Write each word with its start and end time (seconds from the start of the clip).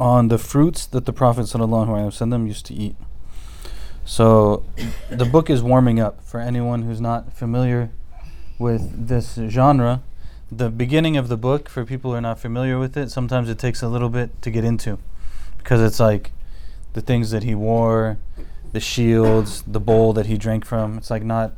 on 0.00 0.28
the 0.28 0.38
fruits 0.38 0.86
that 0.86 1.04
the 1.04 1.12
Prophet 1.12 1.42
ﷺ 1.42 2.46
used 2.46 2.64
to 2.66 2.74
eat. 2.74 2.96
So 4.06 4.64
the 5.10 5.26
book 5.26 5.50
is 5.50 5.62
warming 5.62 6.00
up 6.00 6.24
for 6.24 6.40
anyone 6.40 6.82
who's 6.82 7.00
not 7.00 7.32
familiar 7.34 7.90
with 8.58 9.08
this 9.08 9.38
genre. 9.48 10.02
The 10.50 10.70
beginning 10.70 11.16
of 11.16 11.28
the 11.28 11.36
book, 11.36 11.68
for 11.68 11.84
people 11.84 12.10
who 12.10 12.16
are 12.16 12.20
not 12.22 12.40
familiar 12.40 12.78
with 12.78 12.96
it, 12.96 13.10
sometimes 13.10 13.48
it 13.48 13.58
takes 13.58 13.82
a 13.82 13.88
little 13.88 14.08
bit 14.08 14.40
to 14.42 14.50
get 14.50 14.64
into 14.64 14.98
because 15.58 15.82
it's 15.82 16.00
like 16.00 16.32
the 16.94 17.02
things 17.02 17.30
that 17.30 17.44
he 17.44 17.54
wore, 17.54 18.18
the 18.72 18.80
shields, 18.80 19.62
the 19.66 19.78
bowl 19.78 20.12
that 20.14 20.26
he 20.26 20.36
drank 20.36 20.64
from. 20.64 20.98
It's 20.98 21.10
like 21.10 21.22
not. 21.22 21.52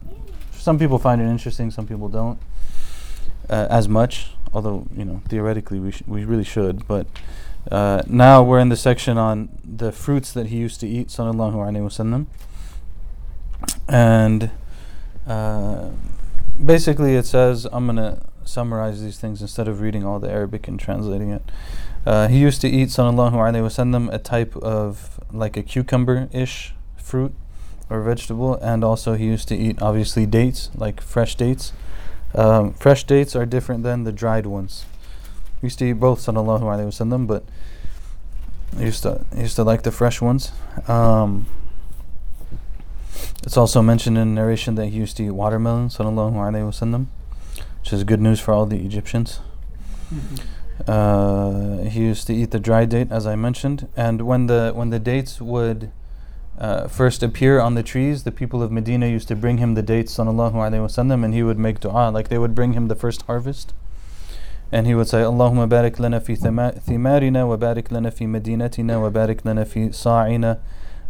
Some 0.51 0.79
people 0.79 0.99
find 0.99 1.21
it 1.21 1.25
interesting, 1.25 1.71
some 1.71 1.87
people 1.87 2.09
don't 2.09 2.39
uh, 3.49 3.69
as 3.71 3.89
much. 3.89 4.33
Although 4.53 4.87
you 4.95 5.05
know 5.05 5.23
theoretically 5.29 5.79
we 5.79 5.93
sh- 5.93 6.03
we 6.07 6.25
really 6.25 6.45
should, 6.45 6.87
but 6.87 7.07
uh, 7.71 8.03
now 8.07 8.43
we're 8.43 8.59
in 8.59 8.69
the 8.69 8.77
section 8.77 9.19
on 9.19 9.49
the 9.65 9.93
fruits 9.93 10.33
that 10.33 10.47
he 10.47 10.57
used 10.57 10.81
to 10.81 10.89
eat, 10.89 11.09
sallallahu 11.09 11.55
alaihi 11.55 11.83
wasallam, 11.83 12.27
and 13.89 14.51
uh, 15.27 15.91
basically 16.65 17.17
it 17.17 17.27
says 17.27 17.67
I'm 17.73 17.87
gonna 17.87 18.23
summarize 18.45 19.03
these 19.03 19.19
things 19.19 19.41
instead 19.41 19.69
of 19.69 19.81
reading 19.81 20.05
all 20.05 20.19
the 20.19 20.31
Arabic 20.31 20.67
and 20.69 20.79
translating 20.79 21.31
it. 21.31 21.43
Uh, 22.05 22.27
he 22.27 22.39
used 22.39 22.61
to 22.61 22.69
eat, 22.69 22.89
sallallahu 22.89 23.33
alaihi 23.33 23.63
wasallam, 23.63 24.13
a 24.13 24.19
type 24.19 24.57
of 24.57 25.21
like 25.33 25.57
a 25.57 25.63
cucumber-ish 25.63 26.75
fruit 26.97 27.33
or 27.89 28.03
vegetable, 28.03 28.57
and 28.57 28.83
also 28.83 29.15
he 29.15 29.27
used 29.27 29.49
to 29.49 29.57
eat 29.57 29.81
obviously 29.81 30.27
dates, 30.27 30.71
like 30.75 31.01
fresh 31.01 31.35
dates. 31.37 31.73
Um, 32.35 32.73
fresh 32.73 33.05
dates 33.05 33.37
are 33.37 33.47
different 33.47 33.83
than 33.83 34.05
the 34.05 34.13
dried 34.13 34.47
ones. 34.47 34.87
Used 35.63 35.79
to 35.79 35.85
eat 35.85 35.93
both, 35.93 36.19
sallallahu 36.19 36.63
alaihi 36.63 36.87
wasallam, 36.87 37.27
but 37.29 37.45
I 38.77 38.83
used 38.83 39.05
to 39.05 39.25
I 39.33 39.41
used 39.41 39.57
to 39.57 39.65
like 39.65 39.83
the 39.83 39.93
fresh 39.93 40.21
ones. 40.21 40.51
Um, 40.89 41.47
it's 43.45 43.57
also 43.57 43.81
mentioned 43.81 44.19
in 44.19 44.35
narration 44.35 44.75
that 44.75 44.87
he 44.87 44.99
used 44.99 45.17
to 45.19 45.25
eat 45.25 45.31
watermelon, 45.31 45.89
sallallahu 45.89 46.35
alaihi 46.35 46.67
wasallam, 46.67 47.07
which 47.81 47.93
is 47.93 48.03
good 48.03 48.21
news 48.21 48.41
for 48.41 48.53
all 48.53 48.67
the 48.67 48.85
Egyptians. 48.85 49.41
Uh, 50.87 51.79
he 51.85 52.01
used 52.01 52.27
to 52.27 52.35
eat 52.35 52.51
the 52.51 52.59
dry 52.59 52.85
date, 52.85 53.13
as 53.13 53.25
I 53.25 53.37
mentioned, 53.37 53.89
and 53.97 54.23
when 54.23 54.49
the 54.49 54.73
when 54.75 54.91
the 54.91 54.99
dates 54.99 55.41
would 55.41 55.93
uh, 56.59 56.89
first 56.89 57.23
appear 57.23 57.61
on 57.61 57.75
the 57.75 57.83
trees, 57.83 58.25
the 58.25 58.33
people 58.33 58.63
of 58.63 58.73
Medina 58.73 59.07
used 59.07 59.29
to 59.29 59.37
bring 59.37 59.59
him 59.59 59.75
the 59.75 59.83
dates, 59.83 60.17
sallallahu 60.17 60.55
alaihi 60.55 60.83
wasallam, 60.87 61.25
and 61.25 61.33
he 61.35 61.43
would 61.43 61.59
make 61.59 61.79
du'a, 61.81 62.13
like 62.13 62.29
they 62.29 62.39
would 62.39 62.55
bring 62.55 62.73
him 62.73 62.89
the 62.89 62.97
first 62.97 63.23
harvest, 63.23 63.75
and 64.73 64.87
he 64.87 64.95
would 64.95 65.07
say, 65.07 65.19
Allahumma 65.19 65.69
barik 65.69 65.99
lana 65.99 66.19
fi 66.19 66.35
thimarina 66.35 67.47
wa 67.47 67.59
barik 67.59 67.93
lana 67.93 68.11
fi 68.11 68.25
madinatina 68.25 69.01
wa 69.01 69.11
barik 69.11 69.45
lana 69.45 69.67
fi 69.67 69.93
sa'ina 69.93 70.59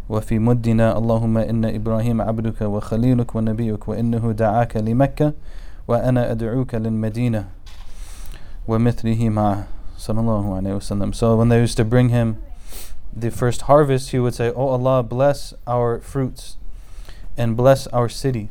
wa 0.08 0.20
fi 0.20 0.38
muddina. 0.38 0.96
Allahumma 0.96 1.48
inna 1.48 1.68
Ibrahim 1.68 2.18
abduka 2.18 2.68
wa 2.68 2.80
khaliluk 2.80 3.34
wa 3.34 3.40
nabiyuk 3.40 3.86
wa 3.86 3.94
innahu 3.94 4.34
da'aka 4.34 4.82
li 4.82 4.94
Mecca 4.94 5.34
wa 5.86 5.96
ana 6.00 6.26
ad'uka 6.34 6.82
lil 6.82 6.90
Medina 6.90 7.52
wa 8.66 8.78
mithlihi 8.78 9.30
ma'ah. 9.30 9.66
Sallallahu 9.96 10.58
alayhi 10.58 10.74
wasallam. 10.74 11.14
So 11.14 11.36
when 11.36 11.48
they 11.48 11.60
used 11.60 11.76
to 11.76 11.84
bring 11.84 12.08
him 12.08 12.42
the 13.14 13.30
first 13.30 13.62
harvest, 13.62 14.10
he 14.10 14.18
would 14.18 14.34
say, 14.34 14.50
Oh 14.50 14.70
Allah, 14.70 15.04
bless 15.04 15.54
our 15.68 16.00
fruits 16.00 16.56
and 17.36 17.56
bless 17.56 17.86
our 17.88 18.08
city 18.08 18.50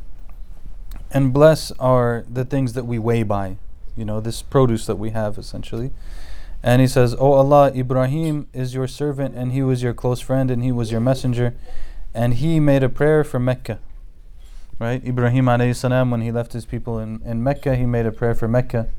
and 1.12 1.34
bless 1.34 1.72
our 1.74 2.24
the 2.30 2.46
things 2.46 2.72
that 2.74 2.86
we 2.86 2.98
weigh 2.98 3.24
by 3.24 3.58
you 3.96 4.06
know, 4.06 4.20
this 4.20 4.42
produce 4.42 4.86
that 4.86 4.98
we 4.98 5.12
have 5.12 5.38
essentially. 5.38 5.92
And 6.64 6.82
he 6.82 6.88
says, 6.88 7.16
Oh 7.20 7.34
Allah, 7.34 7.72
Ibrahim 7.76 8.48
is 8.54 8.74
your 8.74 8.88
servant 8.88 9.36
and 9.36 9.52
he 9.52 9.64
was 9.64 9.82
your 9.82 9.94
close 9.94 10.20
friend 10.20 10.52
and 10.52 10.64
he 10.64 10.72
was 10.72 10.92
your 10.92 11.02
messenger 11.02 11.56
and 12.14 12.36
he 12.36 12.60
made 12.60 12.84
a 12.84 12.90
prayer 12.90 13.24
for 13.24 13.40
Mecca. 13.40 13.80
Right? 14.80 15.06
Ibrahim 15.06 15.46
alayhi 15.46 16.12
when 16.12 16.22
he 16.22 16.32
left 16.32 16.54
his 16.54 16.66
people 16.66 17.00
in, 17.00 17.22
in 17.24 17.44
Mecca, 17.44 17.76
he 17.76 17.86
made 17.86 18.06
a 18.06 18.12
prayer 18.12 18.34
for 18.34 18.48
Mecca 18.48 18.90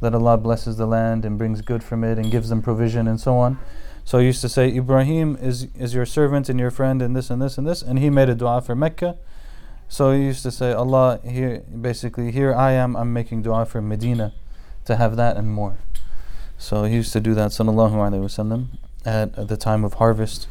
that 0.00 0.14
Allah 0.14 0.38
blesses 0.38 0.76
the 0.76 0.86
land 0.86 1.24
and 1.24 1.38
brings 1.38 1.60
good 1.60 1.82
from 1.82 2.04
it 2.04 2.18
and 2.18 2.30
gives 2.30 2.48
them 2.48 2.62
provision 2.62 3.08
and 3.08 3.20
so 3.20 3.36
on. 3.36 3.58
So 4.04 4.18
he 4.18 4.26
used 4.26 4.42
to 4.42 4.48
say, 4.48 4.68
Ibrahim 4.68 5.36
is, 5.40 5.68
is 5.78 5.94
your 5.94 6.04
servant 6.04 6.48
and 6.48 6.60
your 6.60 6.70
friend 6.70 7.00
and 7.00 7.16
this 7.16 7.30
and 7.30 7.40
this 7.40 7.56
and 7.56 7.66
this. 7.66 7.80
And 7.80 7.98
he 7.98 8.10
made 8.10 8.28
a 8.28 8.34
dua 8.34 8.60
for 8.60 8.74
Mecca. 8.74 9.16
So 9.94 10.10
he 10.10 10.24
used 10.24 10.42
to 10.42 10.50
say, 10.50 10.72
Allah, 10.72 11.20
here, 11.22 11.62
basically, 11.70 12.32
here 12.32 12.52
I 12.52 12.72
am, 12.72 12.96
I'm 12.96 13.12
making 13.12 13.42
dua 13.42 13.64
for 13.64 13.80
Medina 13.80 14.34
to 14.86 14.96
have 14.96 15.14
that 15.14 15.36
and 15.36 15.46
more. 15.52 15.78
So 16.58 16.82
he 16.82 16.96
used 16.96 17.12
to 17.12 17.20
do 17.20 17.32
that, 17.34 17.52
sallallahu 17.52 17.92
alayhi 17.92 18.24
wasallam, 18.24 18.70
at, 19.04 19.38
at 19.38 19.46
the 19.46 19.56
time 19.56 19.84
of 19.84 19.94
harvest. 19.94 20.48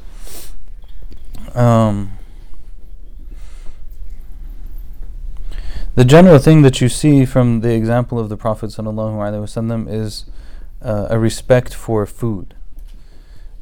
Um, 1.54 2.18
the 5.96 6.06
general 6.06 6.40
thing 6.40 6.62
that 6.62 6.80
you 6.80 6.88
see 6.88 7.26
from 7.26 7.60
the 7.60 7.74
example 7.74 8.18
of 8.18 8.30
the 8.30 8.38
Prophet 8.38 8.68
ﷺ 8.68 9.92
is 9.92 10.24
uh, 10.82 11.08
a 11.10 11.20
respect 11.20 11.74
for 11.74 12.06
food. 12.06 12.56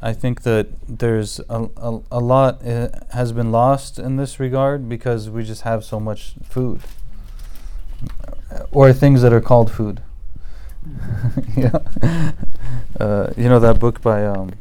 I 0.02 0.14
think 0.14 0.42
that 0.44 0.68
there's 0.88 1.40
a, 1.48 1.70
a, 1.78 2.02
a 2.12 2.20
lot 2.20 2.66
uh, 2.66 2.90
has 3.12 3.32
been 3.32 3.52
lost 3.52 4.00
in 4.00 4.18
this 4.18 4.40
regard 4.40 4.90
because 4.90 5.30
we 5.30 5.44
just 5.44 5.62
have 5.62 5.84
so 5.84 6.00
much 6.00 6.34
food, 6.44 6.82
or 8.72 8.92
things 8.94 9.22
that 9.22 9.32
are 9.32 9.42
called 9.42 9.72
food. 9.72 10.02
yeah, 11.56 11.78
uh, 13.00 13.32
you 13.38 13.48
know 13.48 13.60
that 13.60 13.80
book 13.80 14.02
by 14.02 14.26
um, 14.26 14.54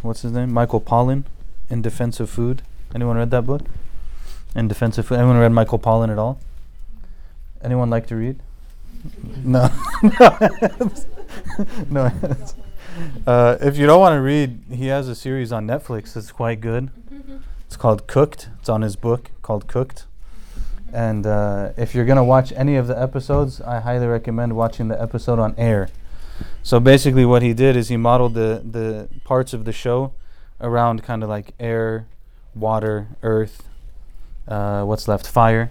what's 0.00 0.22
his 0.22 0.32
name, 0.32 0.50
Michael 0.52 0.80
Pollan, 0.80 1.24
In 1.68 1.82
Defense 1.82 2.18
of 2.18 2.30
Food. 2.30 2.62
Anyone 2.94 3.18
read 3.18 3.30
that 3.32 3.44
book? 3.44 3.62
In 4.56 4.66
Defense 4.66 4.96
of 4.96 5.06
Food. 5.06 5.18
Anyone 5.18 5.36
read 5.38 5.52
Michael 5.52 5.78
Pollan 5.78 6.10
at 6.10 6.18
all? 6.18 6.40
Anyone 7.62 7.90
like 7.90 8.06
to 8.08 8.16
read? 8.16 8.40
No. 9.42 9.70
no. 11.90 12.12
Uh, 13.26 13.56
if 13.60 13.76
you 13.76 13.86
don't 13.86 14.00
want 14.00 14.14
to 14.14 14.20
read, 14.20 14.62
he 14.70 14.86
has 14.86 15.08
a 15.08 15.14
series 15.14 15.52
on 15.52 15.66
Netflix 15.66 16.14
that's 16.14 16.32
quite 16.32 16.60
good. 16.60 16.90
It's 17.66 17.76
called 17.76 18.06
Cooked. 18.06 18.48
It's 18.58 18.68
on 18.68 18.82
his 18.82 18.96
book 18.96 19.30
called 19.42 19.66
Cooked. 19.66 20.06
And 20.92 21.26
uh, 21.26 21.72
if 21.76 21.94
you're 21.94 22.04
going 22.04 22.16
to 22.16 22.24
watch 22.24 22.52
any 22.52 22.76
of 22.76 22.86
the 22.86 23.00
episodes, 23.00 23.60
I 23.60 23.80
highly 23.80 24.06
recommend 24.06 24.56
watching 24.56 24.88
the 24.88 25.00
episode 25.00 25.38
on 25.38 25.54
air. 25.56 25.88
So 26.62 26.80
basically, 26.80 27.24
what 27.24 27.42
he 27.42 27.52
did 27.52 27.76
is 27.76 27.88
he 27.88 27.96
modeled 27.96 28.34
the, 28.34 28.62
the 28.68 29.08
parts 29.24 29.52
of 29.52 29.64
the 29.64 29.72
show 29.72 30.12
around 30.60 31.02
kind 31.04 31.22
of 31.22 31.28
like 31.28 31.54
air, 31.60 32.06
water, 32.54 33.08
earth, 33.22 33.62
uh, 34.48 34.82
what's 34.84 35.06
left, 35.06 35.26
fire 35.26 35.70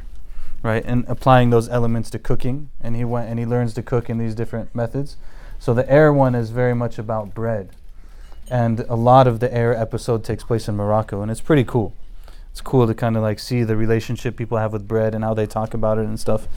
right? 0.64 0.84
And 0.86 1.06
applying 1.08 1.50
those 1.50 1.70
elements 1.70 2.10
to 2.12 2.20
cooking. 2.20 2.70
And 2.82 2.96
he 2.96 3.04
went 3.04 3.30
and 3.30 3.40
he 3.40 3.46
learns 3.46 3.74
to 3.76 3.84
cook 3.84 4.10
in 4.10 4.18
these 4.18 4.36
different 4.36 4.74
methods. 4.76 5.18
So 5.60 5.74
the 5.74 5.90
air 5.92 6.12
one 6.12 6.34
is 6.34 6.50
very 6.50 6.74
much 6.74 6.98
about 6.98 7.36
bread. 7.36 7.70
And 8.50 8.80
a 8.90 8.96
lot 8.96 9.28
of 9.28 9.40
the 9.40 9.54
air 9.54 9.76
episode 9.76 10.24
takes 10.24 10.44
place 10.44 10.68
in 10.68 10.76
Morocco, 10.76 11.22
and 11.22 11.30
it's 11.30 11.42
pretty 11.42 11.64
cool. 11.64 11.94
It's 12.52 12.62
cool 12.62 12.88
to 12.88 12.96
kind 12.96 13.16
of 13.16 13.22
like 13.22 13.38
see 13.38 13.64
the 13.64 13.76
relationship 13.76 14.36
people 14.36 14.58
have 14.58 14.74
with 14.74 14.88
bread 14.88 15.14
and 15.14 15.24
how 15.24 15.36
they 15.36 15.46
talk 15.46 15.74
about 15.76 16.00
it 16.00 16.06
and 16.06 16.20
stuff. 16.20 16.48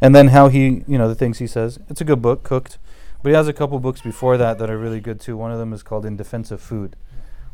And 0.00 0.14
then 0.14 0.28
how 0.28 0.48
he, 0.48 0.82
you 0.88 0.96
know, 0.96 1.08
the 1.08 1.14
things 1.14 1.38
he 1.38 1.46
says. 1.46 1.78
It's 1.90 2.00
a 2.00 2.04
good 2.04 2.22
book, 2.22 2.42
cooked. 2.42 2.78
But 3.22 3.28
he 3.28 3.34
has 3.34 3.48
a 3.48 3.52
couple 3.52 3.78
books 3.78 4.00
before 4.00 4.38
that 4.38 4.58
that 4.58 4.70
are 4.70 4.78
really 4.78 5.00
good 5.00 5.20
too. 5.20 5.36
One 5.36 5.52
of 5.52 5.58
them 5.58 5.72
is 5.72 5.82
called 5.82 6.06
In 6.06 6.16
Defense 6.16 6.50
of 6.50 6.60
Food, 6.60 6.96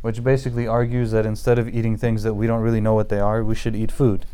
which 0.00 0.22
basically 0.22 0.66
argues 0.66 1.10
that 1.10 1.26
instead 1.26 1.58
of 1.58 1.68
eating 1.68 1.96
things 1.96 2.22
that 2.22 2.34
we 2.34 2.46
don't 2.46 2.62
really 2.62 2.80
know 2.80 2.94
what 2.94 3.08
they 3.08 3.20
are, 3.20 3.42
we 3.42 3.54
should 3.54 3.74
eat 3.74 3.90
food 3.90 4.24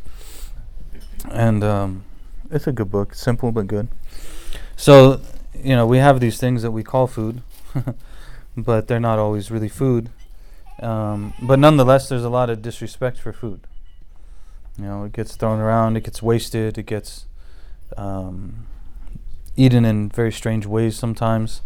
and 1.30 1.64
um, 1.64 2.04
it's 2.50 2.66
a 2.66 2.72
good 2.72 2.90
book, 2.90 3.14
simple 3.14 3.52
but 3.52 3.66
good. 3.66 3.88
So, 4.76 5.20
you 5.62 5.76
know, 5.76 5.86
we 5.86 5.98
have 5.98 6.20
these 6.20 6.38
things 6.38 6.62
that 6.62 6.70
we 6.70 6.82
call 6.82 7.06
food, 7.06 7.42
but 8.56 8.88
they're 8.88 9.00
not 9.00 9.18
always 9.18 9.50
really 9.50 9.68
food. 9.68 10.10
Um, 10.80 11.34
but 11.40 11.58
nonetheless, 11.58 12.08
there's 12.08 12.24
a 12.24 12.28
lot 12.30 12.50
of 12.50 12.62
disrespect 12.62 13.18
for 13.18 13.32
food. 13.32 13.60
You 14.78 14.84
know, 14.84 15.04
it 15.04 15.12
gets 15.12 15.36
thrown 15.36 15.60
around, 15.60 15.96
it 15.96 16.04
gets 16.04 16.22
wasted, 16.22 16.78
it 16.78 16.86
gets 16.86 17.26
um, 17.96 18.66
eaten 19.56 19.84
in 19.84 20.08
very 20.08 20.32
strange 20.32 20.66
ways 20.66 20.96
sometimes. 20.96 21.62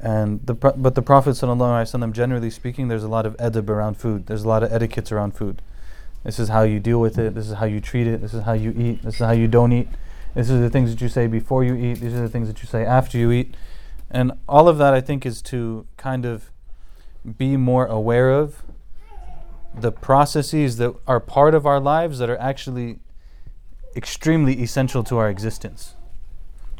And 0.00 0.46
the 0.46 0.54
pro- 0.54 0.72
but 0.72 0.94
the 0.94 1.02
Prophet 1.02 1.30
ﷺ, 1.30 2.12
generally 2.12 2.50
speaking, 2.50 2.88
there's 2.88 3.02
a 3.02 3.08
lot 3.08 3.26
of 3.26 3.36
edeb 3.36 3.68
around 3.68 3.96
food. 3.96 4.26
There's 4.26 4.44
a 4.44 4.48
lot 4.48 4.62
of 4.62 4.72
etiquettes 4.72 5.10
around 5.10 5.32
food. 5.32 5.60
This 6.24 6.38
is 6.38 6.48
how 6.48 6.62
you 6.62 6.80
deal 6.80 7.00
with 7.00 7.18
it. 7.18 7.34
This 7.34 7.48
is 7.48 7.54
how 7.54 7.66
you 7.66 7.80
treat 7.80 8.06
it. 8.06 8.20
This 8.20 8.32
is 8.32 8.44
how 8.44 8.52
you 8.52 8.72
eat. 8.76 9.02
This 9.02 9.14
is 9.14 9.20
how 9.20 9.32
you 9.32 9.48
don't 9.48 9.72
eat. 9.72 9.88
This 10.38 10.50
is 10.50 10.60
the 10.60 10.70
things 10.70 10.90
that 10.90 11.00
you 11.00 11.08
say 11.08 11.26
before 11.26 11.64
you 11.64 11.74
eat. 11.74 11.94
These 11.94 12.14
are 12.14 12.20
the 12.20 12.28
things 12.28 12.46
that 12.46 12.62
you 12.62 12.68
say 12.68 12.84
after 12.84 13.18
you 13.18 13.32
eat. 13.32 13.56
And 14.08 14.30
all 14.48 14.68
of 14.68 14.78
that, 14.78 14.94
I 14.94 15.00
think, 15.00 15.26
is 15.26 15.42
to 15.42 15.84
kind 15.96 16.24
of 16.24 16.52
be 17.36 17.56
more 17.56 17.86
aware 17.86 18.30
of 18.30 18.62
the 19.74 19.90
processes 19.90 20.76
that 20.76 20.94
are 21.08 21.18
part 21.18 21.56
of 21.56 21.66
our 21.66 21.80
lives 21.80 22.20
that 22.20 22.30
are 22.30 22.38
actually 22.38 23.00
extremely 23.96 24.62
essential 24.62 25.02
to 25.02 25.18
our 25.18 25.28
existence. 25.28 25.96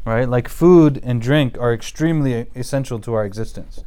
Right? 0.05 0.29
Like 0.29 0.47
food 0.47 1.01
and 1.03 1.21
drink 1.21 1.57
are 1.57 1.73
extremely 1.73 2.47
essential 2.55 2.97
to 2.99 3.13
our 3.13 3.25
existence. 3.25 3.83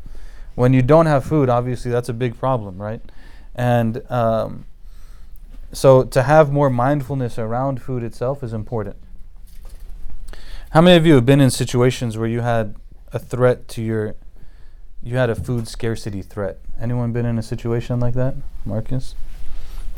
When 0.55 0.75
you 0.75 0.83
don't 0.83 1.07
have 1.07 1.25
food, 1.25 1.49
obviously 1.49 1.91
that's 1.91 2.11
a 2.11 2.13
big 2.13 2.39
problem, 2.39 2.77
right? 2.77 3.01
And 3.55 4.03
um, 4.11 4.67
so 5.73 6.05
to 6.05 6.25
have 6.25 6.53
more 6.53 6.69
mindfulness 6.69 7.39
around 7.39 7.81
food 7.81 8.03
itself 8.03 8.43
is 8.43 8.53
important. 8.53 8.97
How 10.73 10.81
many 10.81 10.97
of 10.97 11.05
you 11.05 11.17
have 11.17 11.27
been 11.27 11.43
in 11.43 11.51
situations 11.51 12.17
where 12.17 12.27
you 12.27 12.41
had 12.41 12.77
a 13.13 13.19
threat 13.19 13.69
to 13.69 13.83
your 13.83 14.15
you 15.03 15.17
had 15.19 15.29
a 15.29 15.35
food 15.35 15.69
scarcity 15.69 16.23
threat? 16.23 16.61
Anyone 16.81 17.13
been 17.13 17.27
in 17.27 17.39
a 17.39 17.43
situation 17.43 18.01
like 18.01 18.15
that? 18.15 18.37
Marcus? 18.65 19.15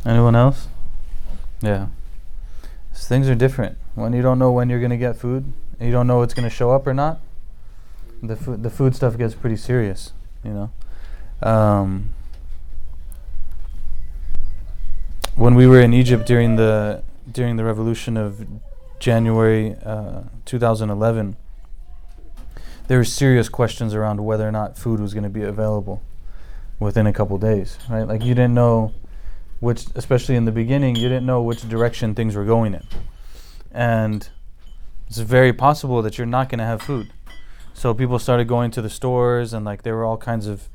Anyone 0.04 0.34
else? 0.34 0.66
Yeah. 1.60 1.86
So 2.92 3.06
things 3.06 3.28
are 3.28 3.36
different. 3.36 3.78
When 3.94 4.12
you 4.14 4.20
don't 4.20 4.40
know 4.40 4.50
when 4.50 4.68
you're 4.68 4.80
going 4.80 4.90
to 4.90 4.96
get 4.96 5.16
food, 5.16 5.52
you 5.80 5.92
don't 5.92 6.08
know 6.08 6.22
it's 6.22 6.34
going 6.34 6.48
to 6.48 6.54
show 6.54 6.72
up 6.72 6.88
or 6.88 6.94
not, 6.94 7.20
the 8.20 8.34
food 8.34 8.64
the 8.64 8.70
food 8.70 8.96
stuff 8.96 9.16
gets 9.16 9.36
pretty 9.36 9.56
serious, 9.56 10.12
you 10.42 10.50
know. 10.50 10.70
Um, 11.48 12.14
when 15.36 15.54
we 15.54 15.68
were 15.68 15.80
in 15.80 15.94
Egypt 15.94 16.26
during 16.26 16.56
the 16.56 17.04
during 17.30 17.54
the 17.54 17.62
revolution 17.62 18.16
of 18.16 18.44
January 19.04 19.76
uh, 19.84 20.22
2011, 20.46 21.36
there 22.88 22.96
were 22.96 23.04
serious 23.04 23.50
questions 23.50 23.92
around 23.92 24.24
whether 24.24 24.48
or 24.48 24.50
not 24.50 24.78
food 24.78 24.98
was 24.98 25.12
going 25.12 25.24
to 25.24 25.28
be 25.28 25.42
available 25.42 26.02
within 26.80 27.06
a 27.06 27.12
couple 27.12 27.36
days, 27.36 27.76
right? 27.90 28.04
Like 28.04 28.24
you 28.24 28.34
didn't 28.34 28.54
know 28.54 28.94
which, 29.60 29.84
especially 29.94 30.36
in 30.36 30.46
the 30.46 30.52
beginning, 30.52 30.96
you 30.96 31.10
didn't 31.10 31.26
know 31.26 31.42
which 31.42 31.68
direction 31.68 32.14
things 32.14 32.34
were 32.34 32.46
going 32.46 32.72
in, 32.72 32.86
and 33.72 34.26
it's 35.06 35.18
very 35.18 35.52
possible 35.52 36.00
that 36.00 36.16
you're 36.16 36.26
not 36.26 36.48
going 36.48 36.60
to 36.60 36.64
have 36.64 36.80
food. 36.80 37.12
So 37.74 37.92
people 37.92 38.18
started 38.18 38.48
going 38.48 38.70
to 38.70 38.80
the 38.80 38.88
stores, 38.88 39.52
and 39.52 39.66
like 39.66 39.82
there 39.82 39.96
were 39.96 40.06
all 40.06 40.16
kinds 40.16 40.46
of 40.46 40.70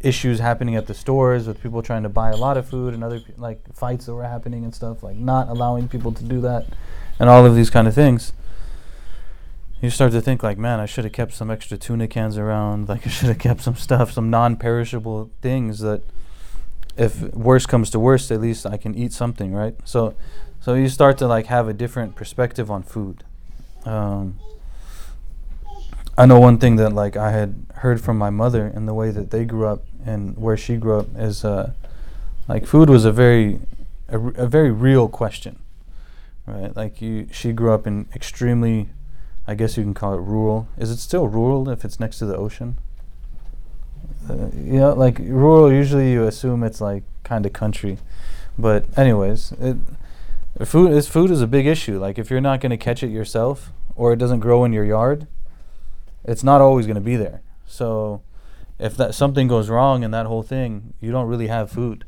issues 0.00 0.38
happening 0.38 0.76
at 0.76 0.86
the 0.86 0.94
stores 0.94 1.46
with 1.46 1.62
people 1.62 1.80
trying 1.80 2.02
to 2.02 2.10
buy 2.10 2.28
a 2.28 2.36
lot 2.36 2.58
of 2.58 2.68
food 2.68 2.92
and 2.92 3.02
other 3.02 3.22
like 3.38 3.74
fights 3.74 4.04
that 4.04 4.14
were 4.14 4.24
happening 4.24 4.64
and 4.64 4.74
stuff 4.74 5.02
like 5.02 5.16
not 5.16 5.48
allowing 5.48 5.88
people 5.88 6.10
to 6.10 6.24
do 6.24 6.40
that 6.40 6.66
and 7.20 7.30
all 7.30 7.46
of 7.46 7.54
these 7.54 7.70
kind 7.70 7.86
of 7.86 7.94
things 7.94 8.32
you 9.80 9.88
start 9.88 10.10
to 10.10 10.20
think 10.20 10.42
like 10.42 10.58
man 10.58 10.80
i 10.80 10.86
should 10.86 11.04
have 11.04 11.12
kept 11.12 11.32
some 11.32 11.50
extra 11.50 11.78
tuna 11.78 12.08
cans 12.08 12.36
around 12.36 12.88
like 12.88 13.06
i 13.06 13.10
should 13.10 13.28
have 13.28 13.38
kept 13.38 13.60
some 13.60 13.76
stuff 13.76 14.10
some 14.10 14.28
non-perishable 14.30 15.30
things 15.40 15.78
that 15.78 16.02
if 16.96 17.22
worse 17.34 17.64
comes 17.66 17.90
to 17.90 18.00
worst 18.00 18.32
at 18.32 18.40
least 18.40 18.66
i 18.66 18.76
can 18.76 18.96
eat 18.96 19.12
something 19.12 19.54
right? 19.54 19.76
So 19.84 20.16
so 20.60 20.74
you 20.74 20.90
start 20.90 21.16
to 21.18 21.26
like 21.26 21.46
have 21.46 21.68
a 21.68 21.72
different 21.72 22.14
perspective 22.16 22.70
on 22.70 22.82
food. 22.82 23.24
Um, 23.86 24.38
I 26.18 26.26
know 26.26 26.38
one 26.38 26.58
thing 26.58 26.76
that 26.76 26.92
like 26.92 27.16
I 27.16 27.30
had 27.30 27.66
heard 27.76 28.02
from 28.02 28.18
my 28.18 28.28
mother 28.28 28.66
and 28.66 28.86
the 28.86 28.92
way 28.92 29.10
that 29.10 29.30
they 29.30 29.46
grew 29.46 29.66
up 29.66 29.84
and 30.04 30.36
where 30.36 30.58
she 30.58 30.76
grew 30.76 30.98
up 30.98 31.06
is 31.16 31.46
uh, 31.46 31.72
like 32.46 32.66
food 32.66 32.90
was 32.90 33.06
a 33.06 33.12
very 33.12 33.60
a, 34.08 34.18
a 34.18 34.46
very 34.46 34.70
real 34.70 35.08
question, 35.08 35.58
right? 36.46 36.74
Like 36.74 37.00
you, 37.00 37.28
she 37.32 37.52
grew 37.52 37.72
up 37.72 37.86
in 37.86 38.08
extremely, 38.14 38.90
I 39.46 39.54
guess 39.54 39.76
you 39.76 39.82
can 39.82 39.94
call 39.94 40.14
it 40.14 40.20
rural. 40.20 40.68
Is 40.76 40.90
it 40.90 40.98
still 40.98 41.28
rural 41.28 41.68
if 41.68 41.84
it's 41.84 42.00
next 42.00 42.18
to 42.18 42.26
the 42.26 42.36
ocean? 42.36 42.78
Uh, 44.28 44.48
you 44.54 44.80
know, 44.80 44.92
like 44.94 45.18
rural. 45.18 45.72
Usually 45.72 46.12
you 46.12 46.24
assume 46.24 46.62
it's 46.62 46.80
like 46.80 47.02
kind 47.24 47.46
of 47.46 47.52
country, 47.52 47.98
but 48.58 48.86
anyways, 48.98 49.52
it 49.52 49.76
food 50.64 50.92
is 50.92 51.08
food 51.08 51.30
is 51.30 51.40
a 51.40 51.46
big 51.46 51.66
issue. 51.66 51.98
Like 51.98 52.18
if 52.18 52.30
you're 52.30 52.40
not 52.40 52.60
going 52.60 52.70
to 52.70 52.76
catch 52.76 53.02
it 53.02 53.10
yourself 53.10 53.72
or 53.94 54.12
it 54.12 54.16
doesn't 54.16 54.40
grow 54.40 54.64
in 54.64 54.72
your 54.72 54.84
yard, 54.84 55.26
it's 56.24 56.44
not 56.44 56.60
always 56.60 56.86
going 56.86 56.96
to 56.96 57.00
be 57.00 57.16
there. 57.16 57.42
So 57.66 58.22
if 58.78 58.96
that 58.96 59.14
something 59.14 59.48
goes 59.48 59.68
wrong 59.68 60.02
in 60.02 60.10
that 60.10 60.26
whole 60.26 60.42
thing, 60.42 60.94
you 61.00 61.12
don't 61.12 61.26
really 61.26 61.48
have 61.48 61.70
food. 61.70 62.04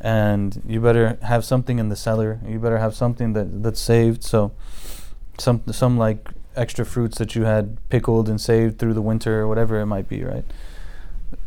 And 0.00 0.62
you 0.66 0.80
better 0.80 1.18
have 1.22 1.44
something 1.44 1.78
in 1.78 1.88
the 1.88 1.96
cellar. 1.96 2.40
You 2.46 2.58
better 2.58 2.78
have 2.78 2.94
something 2.94 3.34
that 3.34 3.62
that's 3.62 3.80
saved. 3.80 4.22
So 4.24 4.52
some 5.38 5.62
some 5.70 5.98
like 5.98 6.28
extra 6.56 6.84
fruits 6.84 7.18
that 7.18 7.34
you 7.34 7.44
had 7.44 7.76
pickled 7.90 8.28
and 8.28 8.40
saved 8.40 8.78
through 8.78 8.94
the 8.94 9.02
winter 9.02 9.40
or 9.40 9.48
whatever 9.48 9.78
it 9.80 9.86
might 9.86 10.08
be, 10.08 10.24
right? 10.24 10.44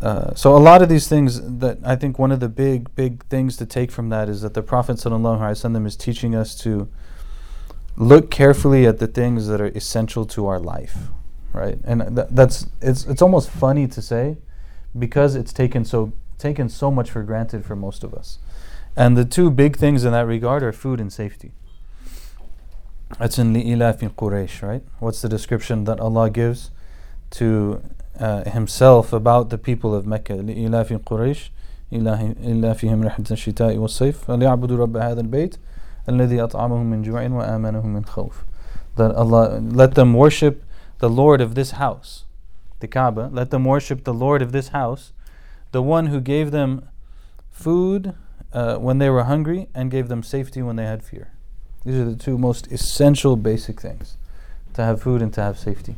Uh, 0.01 0.33
so 0.33 0.55
a 0.55 0.59
lot 0.59 0.81
of 0.81 0.87
these 0.87 1.07
things 1.07 1.41
that 1.59 1.77
I 1.83 1.95
think 1.95 2.17
one 2.17 2.31
of 2.31 2.39
the 2.39 2.47
big 2.47 2.93
big 2.95 3.25
things 3.25 3.57
to 3.57 3.65
take 3.65 3.91
from 3.91 4.09
that 4.09 4.29
is 4.29 4.41
that 4.41 4.53
the 4.53 4.63
Prophet 4.63 4.97
sallallahu 4.97 5.39
alaihi 5.39 5.57
wasallam 5.57 5.85
is 5.85 5.95
teaching 5.95 6.35
us 6.35 6.55
to 6.59 6.87
look 7.97 8.31
carefully 8.31 8.85
at 8.85 8.99
the 8.99 9.07
things 9.07 9.47
that 9.47 9.59
are 9.59 9.67
essential 9.67 10.25
to 10.25 10.47
our 10.47 10.59
life 10.59 11.09
right? 11.53 11.77
And 11.83 12.15
th- 12.15 12.27
that's 12.31 12.67
it's 12.81 13.05
it's 13.05 13.21
almost 13.21 13.49
funny 13.49 13.87
to 13.87 14.01
say 14.01 14.37
because 14.97 15.35
it's 15.35 15.53
taken 15.53 15.85
so 15.85 16.11
taken 16.43 16.67
so 16.69 16.91
much 16.91 17.09
for 17.09 17.23
granted 17.23 17.65
for 17.65 17.75
most 17.75 18.03
of 18.03 18.13
us. 18.13 18.37
And 18.95 19.17
the 19.17 19.25
two 19.25 19.49
big 19.49 19.77
things 19.77 20.03
in 20.03 20.11
that 20.11 20.27
regard 20.27 20.61
are 20.61 20.73
food 20.73 20.99
and 20.99 21.11
safety. 21.11 21.51
That's 23.17 23.39
in 23.39 23.53
li'ilafi 23.53 24.09
Quraysh, 24.21 24.61
right? 24.61 24.83
What's 24.99 25.21
the 25.21 25.29
description 25.29 25.85
that 25.85 25.99
Allah 25.99 26.29
gives 26.29 26.71
to 27.39 27.81
uh, 28.19 28.43
Himself 28.57 29.13
about 29.13 29.49
the 29.49 29.57
people 29.57 29.95
of 29.95 30.05
Mecca? 30.05 30.33
Li'ilafi 30.33 30.99
Quraysh, 31.09 31.49
ilafihim 31.91 32.99
rahmatan 33.07 33.37
shita'i 33.43 33.77
wa 33.77 33.87
sayf, 33.87 34.25
li'abudu 34.41 34.77
rabba 34.77 34.99
al-bayt, 34.99 35.57
alladhi 36.07 36.37
at'amahum 36.47 36.87
min 36.87 37.03
ju'in 37.05 37.31
wa 37.31 37.43
amanahum 37.45 37.93
min 37.97 38.03
khawf. 38.03 38.43
That 38.97 39.15
Allah, 39.15 39.59
let 39.81 39.95
them 39.95 40.13
worship 40.13 40.63
the 40.99 41.09
Lord 41.09 41.41
of 41.41 41.55
this 41.55 41.71
house, 41.71 42.25
the 42.79 42.87
Kaaba, 42.87 43.29
let 43.31 43.49
them 43.49 43.63
worship 43.65 44.03
the 44.03 44.13
Lord 44.13 44.41
of 44.41 44.51
this 44.51 44.69
house 44.69 45.13
the 45.73 45.81
one 45.81 46.05
who 46.07 46.21
gave 46.21 46.51
them 46.51 46.87
food 47.51 48.13
uh, 48.53 48.77
when 48.77 48.99
they 48.99 49.09
were 49.09 49.23
hungry 49.23 49.67
and 49.73 49.91
gave 49.91 50.07
them 50.07 50.23
safety 50.23 50.61
when 50.61 50.75
they 50.75 50.85
had 50.85 51.03
fear. 51.03 51.31
These 51.83 51.95
are 51.95 52.05
the 52.05 52.15
two 52.15 52.37
most 52.37 52.71
essential 52.71 53.35
basic 53.35 53.81
things 53.81 54.15
to 54.75 54.83
have 54.83 55.01
food 55.01 55.21
and 55.21 55.33
to 55.33 55.41
have 55.41 55.59
safety. 55.59 55.95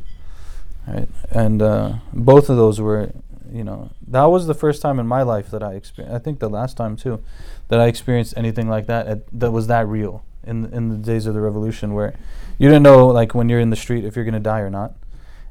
Right? 0.88 1.08
And 1.30 1.60
uh, 1.62 1.94
both 2.12 2.48
of 2.48 2.56
those 2.56 2.80
were, 2.80 3.12
you 3.52 3.64
know, 3.64 3.90
that 4.08 4.24
was 4.24 4.46
the 4.46 4.54
first 4.54 4.80
time 4.80 4.98
in 4.98 5.06
my 5.06 5.22
life 5.22 5.50
that 5.50 5.62
I 5.62 5.74
experienced, 5.74 6.16
I 6.16 6.18
think 6.18 6.38
the 6.40 6.50
last 6.50 6.76
time 6.76 6.96
too, 6.96 7.22
that 7.68 7.78
I 7.78 7.86
experienced 7.86 8.34
anything 8.36 8.68
like 8.68 8.86
that 8.86 9.06
at, 9.06 9.40
that 9.40 9.50
was 9.50 9.66
that 9.66 9.86
real 9.86 10.24
in 10.42 10.72
in 10.72 10.88
the 10.88 10.96
days 10.96 11.26
of 11.26 11.34
the 11.34 11.40
revolution 11.40 11.92
where 11.92 12.14
you 12.56 12.68
didn't 12.68 12.84
know 12.84 13.08
like 13.08 13.34
when 13.34 13.48
you're 13.48 13.60
in 13.60 13.70
the 13.70 13.76
street 13.76 14.04
if 14.04 14.14
you're 14.14 14.24
going 14.24 14.32
to 14.32 14.38
die 14.38 14.60
or 14.60 14.70
not 14.70 14.94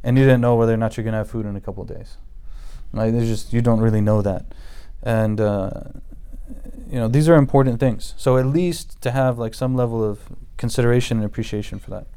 and 0.04 0.18
you 0.18 0.24
didn't 0.24 0.40
know 0.40 0.56
whether 0.56 0.74
or 0.74 0.78
not 0.78 0.96
you're 0.96 1.04
going 1.04 1.12
to 1.12 1.18
have 1.18 1.30
food 1.30 1.46
in 1.46 1.56
a 1.58 1.60
couple 1.60 1.84
of 1.84 1.90
days 1.90 2.16
like 2.96 3.12
there's 3.14 3.28
just 3.28 3.54
you 3.54 3.62
don't 3.62 3.80
really 3.80 4.02
know 4.02 4.22
that 4.22 4.46
and 5.04 5.40
uh, 5.40 5.70
you 6.90 7.00
know 7.00 7.08
these 7.08 7.30
are 7.30 7.36
important 7.36 7.80
things 7.80 8.14
so 8.18 8.38
at 8.38 8.46
least 8.46 9.02
to 9.02 9.12
have 9.12 9.38
like 9.38 9.54
some 9.54 9.76
level 9.76 10.04
of 10.04 10.20
consideration 10.58 11.18
and 11.18 11.26
appreciation 11.26 11.80
for 11.80 11.90
that 11.92 12.08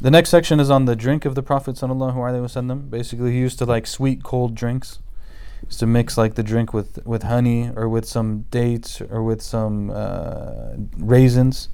the 0.00 0.10
next 0.10 0.30
section 0.30 0.58
is 0.58 0.70
on 0.70 0.84
the 0.84 0.96
drink 0.96 1.24
of 1.24 1.34
the 1.34 1.42
prophet 1.42 1.76
sallallahu 1.76 2.90
basically 2.90 3.32
he 3.32 3.38
used 3.38 3.58
to 3.58 3.64
like 3.64 3.86
sweet 3.86 4.22
cold 4.22 4.54
drinks 4.54 4.98
Used 5.66 5.80
to 5.80 5.86
mix 5.86 6.18
like 6.18 6.34
the 6.34 6.42
drink 6.42 6.74
with 6.74 7.04
with 7.06 7.22
honey 7.22 7.70
or 7.76 7.88
with 7.88 8.04
some 8.04 8.42
dates 8.50 9.00
or 9.00 9.22
with 9.22 9.40
some 9.40 9.90
uh, 9.90 10.72
raisins. 10.98 11.68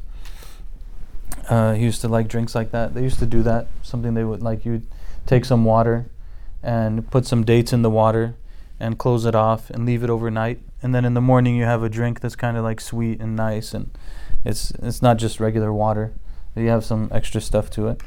Uh, 1.48 1.72
he 1.72 1.84
used 1.84 2.02
to 2.02 2.08
like 2.08 2.28
drinks 2.28 2.54
like 2.54 2.70
that. 2.72 2.94
They 2.94 3.02
used 3.02 3.18
to 3.20 3.26
do 3.26 3.42
that. 3.42 3.68
Something 3.82 4.14
they 4.14 4.24
would 4.24 4.42
like 4.42 4.66
you 4.66 4.82
take 5.26 5.44
some 5.44 5.64
water 5.64 6.10
and 6.62 7.10
put 7.10 7.26
some 7.26 7.44
dates 7.44 7.72
in 7.72 7.82
the 7.82 7.90
water 7.90 8.34
and 8.80 8.98
close 8.98 9.24
it 9.24 9.34
off 9.34 9.70
and 9.70 9.84
leave 9.86 10.02
it 10.02 10.10
overnight. 10.10 10.60
And 10.82 10.94
then 10.94 11.04
in 11.04 11.14
the 11.14 11.20
morning 11.20 11.56
you 11.56 11.64
have 11.64 11.82
a 11.82 11.88
drink 11.88 12.20
that's 12.20 12.36
kind 12.36 12.56
of 12.56 12.64
like 12.64 12.80
sweet 12.80 13.20
and 13.20 13.34
nice 13.34 13.74
and 13.74 13.90
it's 14.44 14.70
it's 14.82 15.02
not 15.02 15.16
just 15.16 15.40
regular 15.40 15.72
water. 15.72 16.12
You 16.54 16.68
have 16.68 16.84
some 16.84 17.08
extra 17.12 17.40
stuff 17.40 17.70
to 17.70 17.88
it. 17.88 18.00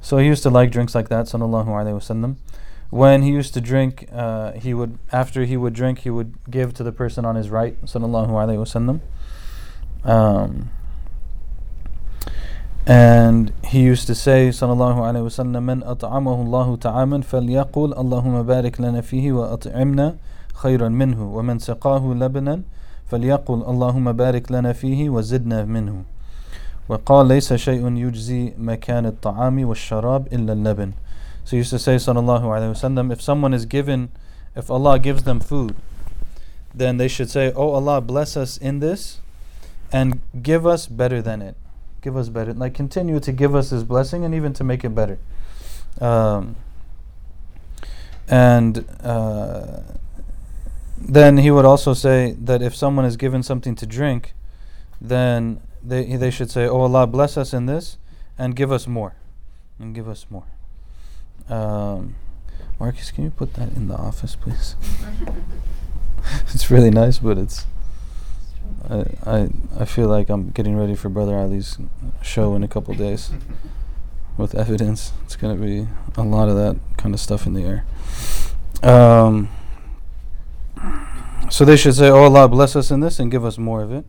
So 0.00 0.18
he 0.18 0.26
used 0.26 0.42
to 0.44 0.50
like 0.50 0.70
drinks 0.70 0.94
like 0.94 1.08
that, 1.08 1.26
sallallahu 1.26 1.66
alaihi 1.66 1.98
wasallam 1.98 2.36
when 2.90 3.22
he 3.22 3.30
used 3.30 3.54
to 3.54 3.60
drink, 3.60 4.08
uh, 4.12 4.52
he 4.52 4.74
would 4.74 4.98
after 5.12 5.44
he 5.44 5.56
would 5.56 5.72
drink, 5.72 6.00
he 6.00 6.10
would 6.10 6.34
give 6.50 6.74
to 6.74 6.82
the 6.82 6.92
person 6.92 7.24
on 7.24 7.36
his 7.36 7.48
right, 7.48 7.80
sallallahu 7.82 8.30
alaihi 8.30 8.58
wasallam. 8.58 9.00
Um, 10.08 10.70
And 12.85 13.51
he 13.65 13.81
used 13.81 14.05
to 14.07 14.15
say, 14.15 14.49
sallallahu 14.49 14.97
alayhi 14.97 15.25
wasallam, 15.25 15.63
"Man 15.63 15.81
at'amahu 15.81 16.45
Allahu 16.45 16.77
ta'aman 16.77 17.23
falyaqul 17.23 17.95
Allahumma 17.95 18.45
barik 18.45 18.77
lana 18.77 19.01
fihi 19.01 19.33
wa 19.33 19.57
at'imna 19.57 20.17
khayran 20.53 20.93
minhu, 20.93 21.31
wa 21.31 21.41
man 21.41 21.57
saqahu 21.59 22.13
labanan 22.13 22.63
فليقل 23.11 23.69
اللهم 23.69 24.11
بارك 24.11 24.51
لنا 24.51 24.73
فيه 24.73 25.09
وزدنا 25.09 25.65
منه 25.65 26.03
وقال 26.89 27.27
ليس 27.27 27.53
شيء 27.53 27.97
يجزي 27.97 28.53
مكان 28.57 29.05
الطعام 29.05 29.65
والشراب 29.65 30.27
إلا 30.33 30.53
اللبن 30.53 30.93
So 31.45 31.51
he 31.51 31.57
used 31.57 31.69
to 31.69 31.79
say 31.79 31.95
sallallahu 31.95 32.49
alayhi 32.49 32.73
wasallam 32.73 33.13
if 33.13 33.21
someone 33.21 33.53
is 33.53 33.65
given 33.65 34.09
if 34.55 34.71
Allah 34.71 34.97
gives 34.97 35.23
them 35.23 35.39
food 35.39 35.75
then 36.73 36.97
they 36.97 37.07
should 37.07 37.29
say 37.29 37.53
oh 37.55 37.71
Allah 37.73 38.01
bless 38.01 38.35
us 38.35 38.57
in 38.57 38.79
this 38.79 39.19
and 39.91 40.19
give 40.41 40.65
us 40.65 40.87
better 40.87 41.21
than 41.21 41.43
it 41.43 41.55
give 42.00 42.16
us 42.16 42.28
better 42.28 42.52
like 42.54 42.74
continue 42.74 43.20
to 43.20 43.32
give 43.32 43.54
us 43.54 43.70
his 43.70 43.84
blessing 43.84 44.24
and 44.24 44.34
even 44.34 44.52
to 44.52 44.64
make 44.64 44.84
it 44.84 44.94
better 44.94 45.18
um, 46.00 46.56
and 48.28 48.86
uh, 49.02 49.80
then 51.00 51.38
he 51.38 51.50
would 51.50 51.64
also 51.64 51.94
say 51.94 52.36
that 52.38 52.62
if 52.62 52.76
someone 52.76 53.04
is 53.04 53.16
given 53.16 53.42
something 53.42 53.74
to 53.74 53.86
drink, 53.86 54.34
then 55.00 55.60
they 55.82 56.16
they 56.16 56.30
should 56.30 56.50
say, 56.50 56.66
"Oh 56.68 56.82
Allah, 56.82 57.06
bless 57.06 57.36
us 57.36 57.52
in 57.52 57.66
this, 57.66 57.96
and 58.38 58.54
give 58.54 58.70
us 58.70 58.86
more, 58.86 59.16
and 59.78 59.94
give 59.94 60.08
us 60.08 60.26
more." 60.30 60.44
Um, 61.48 62.14
Marcus, 62.78 63.10
can 63.10 63.24
you 63.24 63.30
put 63.30 63.54
that 63.54 63.72
in 63.72 63.88
the 63.88 63.96
office, 63.96 64.36
please? 64.36 64.76
it's 66.54 66.70
really 66.70 66.90
nice, 66.90 67.18
but 67.18 67.38
it's. 67.38 67.66
I, 68.90 69.04
I 69.24 69.48
I 69.78 69.84
feel 69.84 70.08
like 70.08 70.28
I'm 70.28 70.50
getting 70.50 70.76
ready 70.76 70.96
for 70.96 71.08
Brother 71.08 71.36
Ali's 71.36 71.78
show 72.22 72.54
in 72.54 72.64
a 72.64 72.68
couple 72.68 72.92
days 72.94 73.30
with 74.36 74.54
evidence. 74.54 75.12
It's 75.24 75.36
going 75.36 75.56
to 75.56 75.62
be 75.62 75.86
a 76.16 76.24
lot 76.24 76.48
of 76.48 76.56
that 76.56 76.76
kind 76.96 77.14
of 77.14 77.20
stuff 77.20 77.46
in 77.46 77.54
the 77.54 77.62
air. 77.64 77.84
Um, 78.82 79.48
so 81.50 81.64
they 81.64 81.76
should 81.76 81.94
say, 81.94 82.08
Oh 82.08 82.24
Allah, 82.24 82.48
bless 82.48 82.74
us 82.74 82.90
in 82.90 83.00
this 83.00 83.18
and 83.18 83.30
give 83.30 83.44
us 83.44 83.58
more 83.58 83.82
of 83.82 83.92
it. 83.92 84.04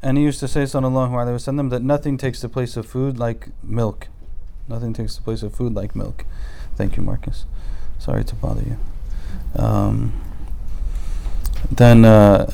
And 0.00 0.16
he 0.16 0.24
used 0.24 0.40
to 0.40 0.48
say, 0.48 0.62
Sallallahu 0.62 1.10
Alaihi 1.10 1.36
Wasallam, 1.36 1.70
that 1.70 1.82
nothing 1.82 2.16
takes 2.16 2.40
the 2.40 2.48
place 2.48 2.76
of 2.76 2.86
food 2.86 3.18
like 3.18 3.48
milk. 3.62 4.08
Nothing 4.68 4.92
takes 4.92 5.16
the 5.16 5.22
place 5.22 5.42
of 5.42 5.54
food 5.54 5.74
like 5.74 5.96
milk. 5.96 6.24
Thank 6.76 6.96
you, 6.96 7.02
Marcus. 7.02 7.46
Sorry 7.98 8.24
to 8.24 8.34
bother 8.36 8.62
you. 8.62 8.78
Um, 9.60 10.12
then 11.70 12.04
uh, 12.04 12.50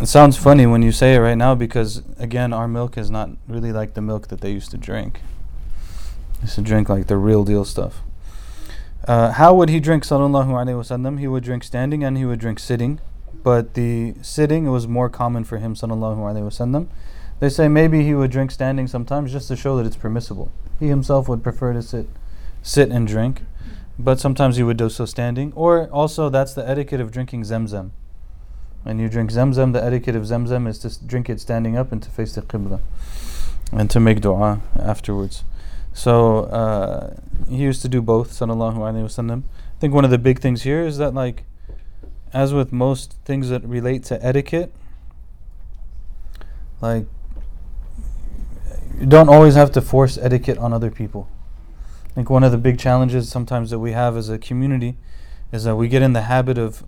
it 0.00 0.06
sounds 0.06 0.36
funny 0.36 0.66
when 0.66 0.82
you 0.82 0.92
say 0.92 1.14
it 1.14 1.18
right 1.18 1.36
now 1.36 1.54
because, 1.54 2.02
again, 2.18 2.52
our 2.52 2.68
milk 2.68 2.96
is 2.96 3.10
not 3.10 3.30
really 3.48 3.72
like 3.72 3.94
the 3.94 4.00
milk 4.00 4.28
that 4.28 4.40
they 4.40 4.50
used 4.50 4.70
to 4.70 4.78
drink. 4.78 5.20
Used 6.42 6.54
to 6.56 6.62
drink 6.62 6.88
like 6.88 7.06
the 7.06 7.16
real 7.16 7.44
deal 7.44 7.64
stuff. 7.64 8.00
Uh, 9.06 9.32
how 9.32 9.54
would 9.54 9.68
he 9.68 9.80
drink, 9.80 10.04
sallallahu 10.04 10.48
alaihi 10.48 10.76
wasallam? 10.76 11.18
He 11.18 11.26
would 11.26 11.44
drink 11.44 11.64
standing 11.64 12.04
and 12.04 12.16
he 12.16 12.24
would 12.24 12.38
drink 12.38 12.58
sitting 12.58 13.00
but 13.42 13.74
the 13.74 14.14
sitting 14.22 14.70
was 14.70 14.86
more 14.86 15.08
common 15.08 15.44
for 15.44 15.58
him 15.58 15.74
sallallahu 15.74 16.18
alaihi 16.18 16.42
wasallam 16.42 16.88
they 17.38 17.48
say 17.48 17.68
maybe 17.68 18.02
he 18.04 18.14
would 18.14 18.30
drink 18.30 18.50
standing 18.50 18.86
sometimes 18.86 19.32
just 19.32 19.48
to 19.48 19.56
show 19.56 19.76
that 19.76 19.86
it's 19.86 19.96
permissible 19.96 20.50
he 20.78 20.88
himself 20.88 21.28
would 21.28 21.42
prefer 21.42 21.72
to 21.72 21.82
sit 21.82 22.08
sit 22.62 22.90
and 22.90 23.06
drink 23.06 23.42
but 23.98 24.20
sometimes 24.20 24.56
he 24.56 24.62
would 24.62 24.76
do 24.76 24.88
so 24.88 25.04
standing 25.04 25.52
or 25.54 25.88
also 25.88 26.28
that's 26.28 26.54
the 26.54 26.68
etiquette 26.68 27.00
of 27.00 27.10
drinking 27.10 27.42
zemzem 27.42 27.90
when 28.82 28.98
you 28.98 29.08
drink 29.08 29.30
Zamzam, 29.30 29.72
the 29.72 29.82
etiquette 29.82 30.16
of 30.16 30.22
Zamzam 30.24 30.66
is 30.68 30.78
to 30.80 31.06
drink 31.06 31.28
it 31.28 31.40
standing 31.40 31.76
up 31.76 31.92
and 31.92 32.02
to 32.02 32.10
face 32.10 32.34
the 32.34 32.42
qibla 32.42 32.80
and 33.72 33.90
to 33.90 34.00
make 34.00 34.20
dua 34.20 34.60
afterwards 34.78 35.44
so 35.92 36.44
uh, 36.44 37.14
he 37.48 37.56
used 37.56 37.82
to 37.82 37.88
do 37.88 38.00
both 38.02 38.30
sallallahu 38.32 38.76
alaihi 38.76 39.04
wasallam 39.04 39.42
i 39.76 39.80
think 39.80 39.94
one 39.94 40.04
of 40.04 40.10
the 40.10 40.18
big 40.18 40.40
things 40.40 40.62
here 40.62 40.84
is 40.84 40.98
that 40.98 41.14
like 41.14 41.44
as 42.32 42.54
with 42.54 42.72
most 42.72 43.16
things 43.24 43.48
that 43.48 43.64
relate 43.64 44.04
to 44.04 44.24
etiquette, 44.24 44.72
like 46.80 47.06
you 48.98 49.06
don't 49.06 49.28
always 49.28 49.54
have 49.54 49.72
to 49.72 49.80
force 49.80 50.16
etiquette 50.18 50.58
on 50.58 50.72
other 50.72 50.90
people. 50.90 51.28
I 52.06 52.12
think 52.12 52.30
one 52.30 52.44
of 52.44 52.52
the 52.52 52.58
big 52.58 52.78
challenges 52.78 53.28
sometimes 53.28 53.70
that 53.70 53.78
we 53.78 53.92
have 53.92 54.16
as 54.16 54.28
a 54.28 54.38
community 54.38 54.96
is 55.52 55.64
that 55.64 55.76
we 55.76 55.88
get 55.88 56.02
in 56.02 56.12
the 56.12 56.22
habit 56.22 56.58
of 56.58 56.84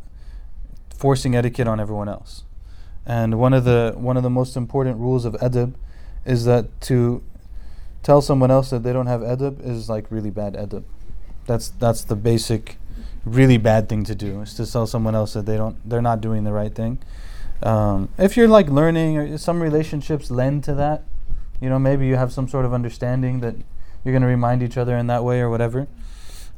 forcing 0.96 1.34
etiquette 1.34 1.66
on 1.66 1.80
everyone 1.80 2.08
else. 2.08 2.44
And 3.04 3.38
one 3.38 3.52
of 3.52 3.64
the 3.64 3.94
one 3.96 4.16
of 4.16 4.22
the 4.22 4.30
most 4.30 4.56
important 4.56 4.98
rules 4.98 5.24
of 5.24 5.34
adab 5.34 5.74
is 6.24 6.44
that 6.44 6.80
to 6.82 7.22
tell 8.02 8.20
someone 8.20 8.50
else 8.50 8.70
that 8.70 8.82
they 8.82 8.92
don't 8.92 9.06
have 9.06 9.20
adab 9.20 9.64
is 9.66 9.88
like 9.88 10.10
really 10.10 10.30
bad 10.30 10.54
adab. 10.54 10.84
That's 11.46 11.68
that's 11.68 12.04
the 12.04 12.16
basic 12.16 12.78
really 13.24 13.58
bad 13.58 13.88
thing 13.88 14.04
to 14.04 14.14
do 14.14 14.40
is 14.42 14.54
to 14.54 14.70
tell 14.70 14.86
someone 14.86 15.14
else 15.14 15.32
that 15.34 15.46
they 15.46 15.56
don't 15.56 15.76
they're 15.88 16.02
not 16.02 16.20
doing 16.20 16.44
the 16.44 16.52
right 16.52 16.74
thing. 16.74 16.98
Um, 17.62 18.08
if 18.18 18.36
you're 18.36 18.48
like 18.48 18.68
learning, 18.68 19.18
or 19.18 19.38
some 19.38 19.62
relationships 19.62 20.30
lend 20.30 20.64
to 20.64 20.74
that. 20.74 21.04
You 21.60 21.68
know, 21.68 21.78
maybe 21.78 22.08
you 22.08 22.16
have 22.16 22.32
some 22.32 22.48
sort 22.48 22.64
of 22.64 22.74
understanding 22.74 23.38
that 23.38 23.54
you're 24.04 24.12
going 24.12 24.22
to 24.22 24.28
remind 24.28 24.64
each 24.64 24.76
other 24.76 24.96
in 24.96 25.06
that 25.06 25.22
way 25.22 25.40
or 25.40 25.48
whatever. 25.48 25.86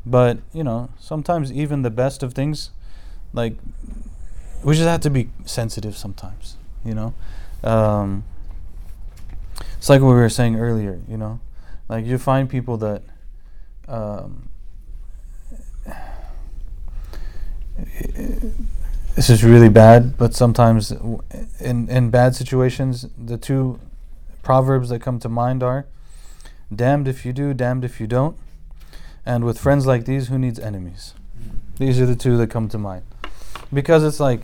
But 0.06 0.38
you 0.54 0.64
know, 0.64 0.88
sometimes 0.98 1.52
even 1.52 1.82
the 1.82 1.90
best 1.90 2.22
of 2.22 2.32
things, 2.32 2.70
like 3.34 3.56
we 4.64 4.74
just 4.74 4.86
have 4.86 5.00
to 5.00 5.10
be 5.10 5.28
sensitive 5.44 5.96
sometimes. 5.96 6.56
You 6.84 6.94
know, 6.94 7.14
um, 7.62 8.24
it's 9.76 9.88
like 9.88 10.00
what 10.00 10.08
we 10.08 10.14
were 10.14 10.28
saying 10.28 10.58
earlier. 10.58 11.00
You 11.08 11.16
know, 11.16 11.40
like 11.88 12.04
you 12.04 12.18
find 12.18 12.48
people 12.48 12.76
that. 12.78 13.02
Um, 13.86 14.48
this 19.14 19.28
is 19.30 19.44
really 19.44 19.68
bad, 19.68 20.16
but 20.16 20.34
sometimes 20.34 20.90
in 21.60 21.88
in 21.88 22.10
bad 22.10 22.34
situations, 22.34 23.06
the 23.18 23.36
two 23.36 23.78
proverbs 24.42 24.88
that 24.90 25.00
come 25.00 25.18
to 25.20 25.28
mind 25.28 25.62
are 25.62 25.86
damned 26.74 27.08
if 27.08 27.24
you 27.24 27.32
do, 27.32 27.54
damned 27.54 27.84
if 27.84 28.00
you 28.00 28.06
don't. 28.06 28.36
And 29.26 29.44
with 29.44 29.58
friends 29.58 29.86
like 29.86 30.04
these, 30.04 30.28
who 30.28 30.38
needs 30.38 30.58
enemies? 30.58 31.14
These 31.78 32.00
are 32.00 32.06
the 32.06 32.16
two 32.16 32.36
that 32.36 32.50
come 32.50 32.68
to 32.68 32.78
mind. 32.78 33.04
Because 33.72 34.04
it's 34.04 34.20
like, 34.20 34.42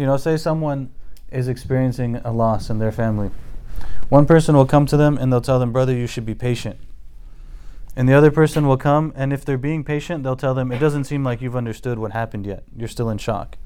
you 0.00 0.06
know, 0.06 0.16
say 0.16 0.38
someone 0.38 0.90
is 1.30 1.46
experiencing 1.46 2.16
a 2.24 2.32
loss 2.32 2.70
in 2.70 2.78
their 2.78 2.90
family. 2.90 3.30
One 4.08 4.24
person 4.24 4.56
will 4.56 4.64
come 4.64 4.86
to 4.86 4.96
them 4.96 5.18
and 5.18 5.30
they'll 5.30 5.42
tell 5.42 5.58
them, 5.58 5.72
Brother, 5.72 5.94
you 5.94 6.06
should 6.06 6.24
be 6.24 6.34
patient. 6.34 6.80
And 7.94 8.08
the 8.08 8.14
other 8.14 8.30
person 8.30 8.66
will 8.66 8.78
come, 8.78 9.12
and 9.14 9.30
if 9.30 9.44
they're 9.44 9.58
being 9.58 9.84
patient, 9.84 10.24
they'll 10.24 10.36
tell 10.36 10.54
them, 10.54 10.72
It 10.72 10.78
doesn't 10.78 11.04
seem 11.04 11.22
like 11.22 11.42
you've 11.42 11.54
understood 11.54 11.98
what 11.98 12.12
happened 12.12 12.46
yet. 12.46 12.64
You're 12.74 12.88
still 12.88 13.10
in 13.10 13.18
shock. 13.18 13.58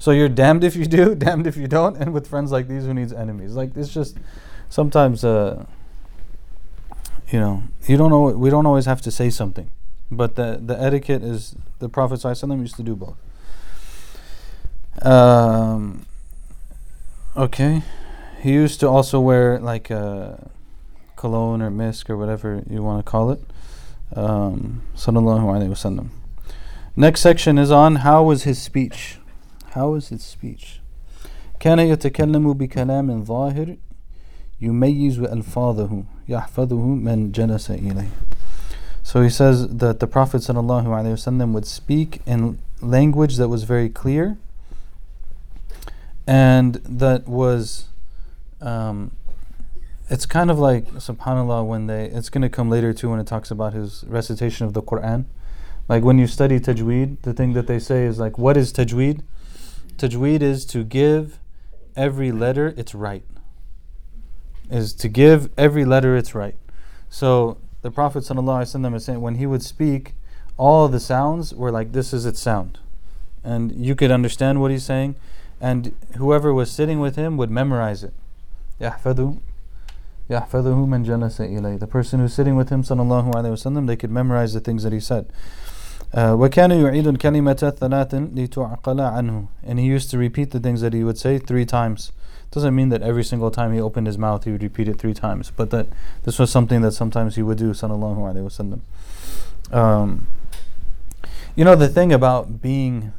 So 0.00 0.10
you're 0.10 0.28
damned 0.28 0.64
if 0.64 0.74
you 0.74 0.86
do, 0.86 1.14
damned 1.26 1.46
if 1.46 1.56
you 1.56 1.68
don't. 1.68 1.96
And 1.96 2.12
with 2.12 2.26
friends 2.26 2.50
like 2.50 2.66
these, 2.66 2.84
who 2.84 2.92
needs 2.92 3.12
enemies? 3.12 3.54
Like, 3.54 3.76
it's 3.76 3.94
just 3.94 4.18
sometimes, 4.68 5.22
uh, 5.22 5.66
you 7.30 7.38
know, 7.38 7.62
you 7.86 7.96
don't 7.96 8.10
know, 8.10 8.22
we 8.22 8.50
don't 8.50 8.66
always 8.66 8.86
have 8.86 9.02
to 9.02 9.12
say 9.12 9.30
something. 9.30 9.70
But 10.10 10.34
the, 10.34 10.60
the 10.60 10.80
etiquette 10.80 11.22
is, 11.22 11.54
the 11.78 11.88
Prophet 11.88 12.18
ﷺ 12.18 12.60
used 12.60 12.76
to 12.76 12.82
do 12.82 12.96
both. 12.96 13.16
Um, 15.01 16.05
okay. 17.35 17.81
He 18.41 18.53
used 18.53 18.79
to 18.79 18.89
also 18.89 19.19
wear 19.19 19.59
like 19.59 19.89
a 19.89 20.49
cologne 21.15 21.61
or 21.61 21.69
misk 21.69 22.09
or 22.09 22.17
whatever 22.17 22.63
you 22.69 22.81
want 22.81 23.05
to 23.05 23.09
call 23.09 23.31
it. 23.31 23.41
Um, 24.15 24.83
sallallahu 24.95 25.45
alaihi 25.45 25.69
wasallam. 25.69 26.09
Next 26.95 27.21
section 27.21 27.57
is 27.57 27.71
on 27.71 27.97
how 27.97 28.23
was 28.23 28.43
his 28.43 28.61
speech. 28.61 29.17
How 29.73 29.89
was 29.89 30.09
his 30.09 30.23
speech? 30.23 30.81
كان 31.59 31.79
يتكلم 31.79 32.53
بكلام 32.53 33.23
ظاهر 33.23 33.77
يميز 34.61 35.19
ألفاظه 35.19 36.03
يحفظه 36.27 36.85
من 36.85 37.31
جلس 37.31 37.71
إليه. 37.71 38.09
So 39.03 39.21
he 39.21 39.29
says 39.29 39.67
that 39.67 39.99
the 39.99 40.07
Prophet 40.07 40.41
ﷺ 40.41 41.53
would 41.53 41.65
speak 41.65 42.21
in 42.25 42.59
language 42.81 43.37
that 43.37 43.49
was 43.49 43.63
very 43.63 43.89
clear 43.89 44.37
and 46.26 46.74
that 46.84 47.28
was 47.28 47.88
um, 48.60 49.12
it's 50.08 50.26
kind 50.26 50.50
of 50.50 50.58
like 50.58 50.86
subhanallah 50.94 51.66
when 51.66 51.86
they 51.86 52.06
it's 52.06 52.28
going 52.28 52.42
to 52.42 52.48
come 52.48 52.68
later 52.68 52.92
too 52.92 53.10
when 53.10 53.20
it 53.20 53.26
talks 53.26 53.50
about 53.50 53.72
his 53.72 54.04
recitation 54.06 54.66
of 54.66 54.72
the 54.72 54.82
quran. 54.82 55.26
Like 55.88 56.02
when 56.02 56.18
you 56.18 56.26
study 56.26 56.58
tajweed 56.58 57.22
the 57.22 57.32
thing 57.32 57.52
that 57.52 57.66
they 57.66 57.78
say 57.78 58.04
is 58.04 58.18
like 58.18 58.38
what 58.38 58.56
is 58.56 58.72
tajweed? 58.72 59.22
Tajweed 59.96 60.42
is 60.42 60.64
to 60.66 60.84
give 60.84 61.38
every 61.94 62.32
letter 62.32 62.74
its 62.76 62.94
right. 62.94 63.24
Is 64.70 64.92
to 64.94 65.08
give 65.08 65.50
every 65.56 65.84
letter 65.84 66.16
its 66.16 66.34
right. 66.34 66.56
So 67.08 67.58
the 67.82 67.90
prophet 67.90 68.24
ﷺ 68.24 68.96
is 68.96 69.04
saying 69.04 69.20
when 69.20 69.36
he 69.36 69.46
would 69.46 69.62
speak 69.62 70.14
all 70.56 70.88
the 70.88 70.98
sounds 70.98 71.54
were 71.54 71.70
like 71.70 71.92
this 71.92 72.12
is 72.12 72.26
its 72.26 72.40
sound. 72.40 72.78
And 73.44 73.72
you 73.72 73.94
could 73.94 74.10
understand 74.10 74.60
what 74.60 74.70
he's 74.72 74.84
saying 74.84 75.14
and 75.59 75.93
whoever 76.17 76.53
was 76.53 76.71
sitting 76.71 76.99
with 76.99 77.15
him 77.15 77.37
would 77.37 77.51
memorize 77.51 78.03
it 78.03 78.13
يحفظه 80.31 80.85
من 80.85 81.03
جلس 81.03 81.41
إليه 81.41 81.79
the 81.79 81.87
person 81.87 82.19
who's 82.19 82.33
sitting 82.33 82.55
with 82.55 82.69
him 82.69 82.83
sallallahu 82.83 83.33
alayhi 83.33 83.51
wasallam 83.51 83.87
they 83.87 83.95
could 83.95 84.11
memorize 84.11 84.53
the 84.53 84.59
things 84.59 84.83
that 84.83 84.93
he 84.93 84.99
said 84.99 85.25
uh, 86.13 86.35
وكان 86.35 86.71
يعيد 86.71 87.07
الكلمة 87.07 87.73
ثلاث 87.79 88.15
لتعقل 88.15 89.01
عنه 89.01 89.47
and 89.63 89.79
he 89.79 89.85
used 89.85 90.09
to 90.09 90.17
repeat 90.17 90.51
the 90.51 90.59
things 90.59 90.81
that 90.81 90.93
he 90.93 91.03
would 91.03 91.17
say 91.17 91.37
three 91.37 91.65
times 91.65 92.11
doesn't 92.51 92.75
mean 92.75 92.89
that 92.89 93.01
every 93.01 93.23
single 93.23 93.51
time 93.51 93.73
he 93.73 93.79
opened 93.79 94.07
his 94.07 94.17
mouth 94.17 94.43
he 94.43 94.51
would 94.51 94.63
repeat 94.63 94.87
it 94.87 94.97
three 94.97 95.13
times 95.13 95.51
but 95.55 95.69
that 95.69 95.87
this 96.23 96.39
was 96.39 96.49
something 96.49 96.81
that 96.81 96.91
sometimes 96.91 97.35
he 97.35 97.41
would 97.41 97.57
do 97.57 97.71
sallallahu 97.71 98.17
alayhi 98.17 98.45
wasallam 98.49 98.81
um, 99.75 100.27
you 101.55 101.63
know 101.63 101.75
the 101.75 101.87
thing 101.87 102.11
about 102.11 102.61
being 102.61 103.13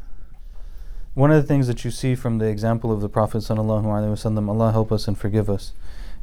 one 1.17 1.31
of 1.31 1.41
the 1.41 1.47
things 1.47 1.65
that 1.65 1.83
you 1.83 1.89
see 1.89 2.13
from 2.13 2.38
the 2.38 2.45
example 2.45 2.91
of 2.91 3.01
the 3.01 3.09
Prophet 3.09 3.39
wasallam, 3.39 4.50
Allah 4.50 4.71
help 4.71 4.91
us 4.91 5.07
and 5.07 5.17
forgive 5.17 5.50
us, 5.50 5.74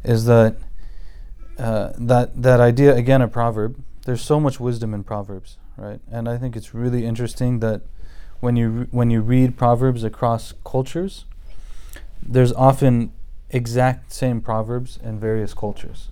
is 0.04 0.26
that 0.26 0.54
uh, 1.58 1.90
that 1.98 2.40
that 2.40 2.60
idea 2.60 2.94
again 2.94 3.20
a 3.20 3.26
proverb. 3.26 3.82
There's 4.04 4.22
so 4.22 4.38
much 4.38 4.60
wisdom 4.60 4.94
in 4.94 5.02
proverbs, 5.02 5.58
right? 5.76 6.00
And 6.12 6.28
I 6.28 6.38
think 6.38 6.54
it's 6.54 6.74
really 6.74 7.04
interesting 7.04 7.58
that 7.58 7.82
when 8.38 8.54
you 8.54 8.68
re- 8.68 8.86
when 8.92 9.10
you 9.10 9.20
read 9.20 9.56
proverbs 9.56 10.04
across 10.04 10.54
cultures, 10.64 11.24
there's 12.22 12.52
often 12.52 13.12
exact 13.50 14.12
same 14.12 14.40
proverbs 14.40 15.00
in 15.02 15.18
various 15.18 15.54
cultures. 15.54 16.10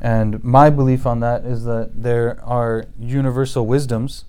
And 0.00 0.42
my 0.42 0.68
belief 0.68 1.06
on 1.06 1.20
that 1.20 1.44
is 1.44 1.62
that 1.64 2.02
there 2.02 2.42
are 2.42 2.86
universal 2.98 3.64
wisdoms 3.66 4.24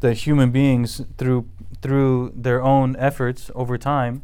that 0.00 0.14
human 0.26 0.50
beings 0.50 1.02
through 1.16 1.46
through 1.82 2.32
their 2.34 2.62
own 2.62 2.96
efforts 2.96 3.50
over 3.54 3.78
time. 3.78 4.22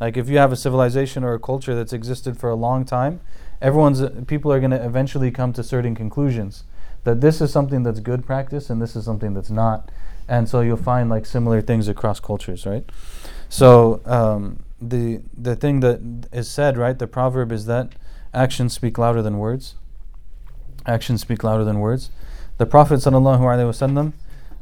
Like 0.00 0.16
if 0.16 0.28
you 0.28 0.38
have 0.38 0.52
a 0.52 0.56
civilization 0.56 1.24
or 1.24 1.34
a 1.34 1.38
culture 1.38 1.74
that's 1.74 1.92
existed 1.92 2.36
for 2.36 2.50
a 2.50 2.54
long 2.54 2.84
time, 2.84 3.20
everyone's 3.60 4.02
people 4.26 4.52
are 4.52 4.58
going 4.60 4.72
to 4.72 4.84
eventually 4.84 5.30
come 5.30 5.52
to 5.52 5.62
certain 5.62 5.94
conclusions 5.94 6.64
that 7.04 7.20
this 7.20 7.40
is 7.40 7.52
something 7.52 7.82
that's 7.82 8.00
good 8.00 8.26
practice 8.26 8.70
and 8.70 8.82
this 8.82 8.96
is 8.96 9.04
something 9.04 9.34
that's 9.34 9.50
not. 9.50 9.90
And 10.26 10.48
so 10.48 10.60
you'll 10.62 10.76
find 10.78 11.08
like 11.10 11.26
similar 11.26 11.60
things 11.60 11.86
across 11.86 12.18
cultures, 12.18 12.66
right? 12.66 12.84
So 13.48 14.00
um, 14.06 14.64
the 14.80 15.20
the 15.36 15.54
thing 15.54 15.80
that 15.80 16.26
is 16.32 16.50
said, 16.50 16.76
right? 16.76 16.98
The 16.98 17.06
proverb 17.06 17.52
is 17.52 17.66
that 17.66 17.92
actions 18.32 18.72
speak 18.72 18.98
louder 18.98 19.22
than 19.22 19.38
words. 19.38 19.74
Actions 20.86 21.20
speak 21.20 21.44
louder 21.44 21.64
than 21.64 21.78
words. 21.78 22.10
The 22.56 22.66
Prophet 22.66 23.00
sallallahu 23.00 23.40
alaihi 23.40 23.68
wasallam 23.68 24.12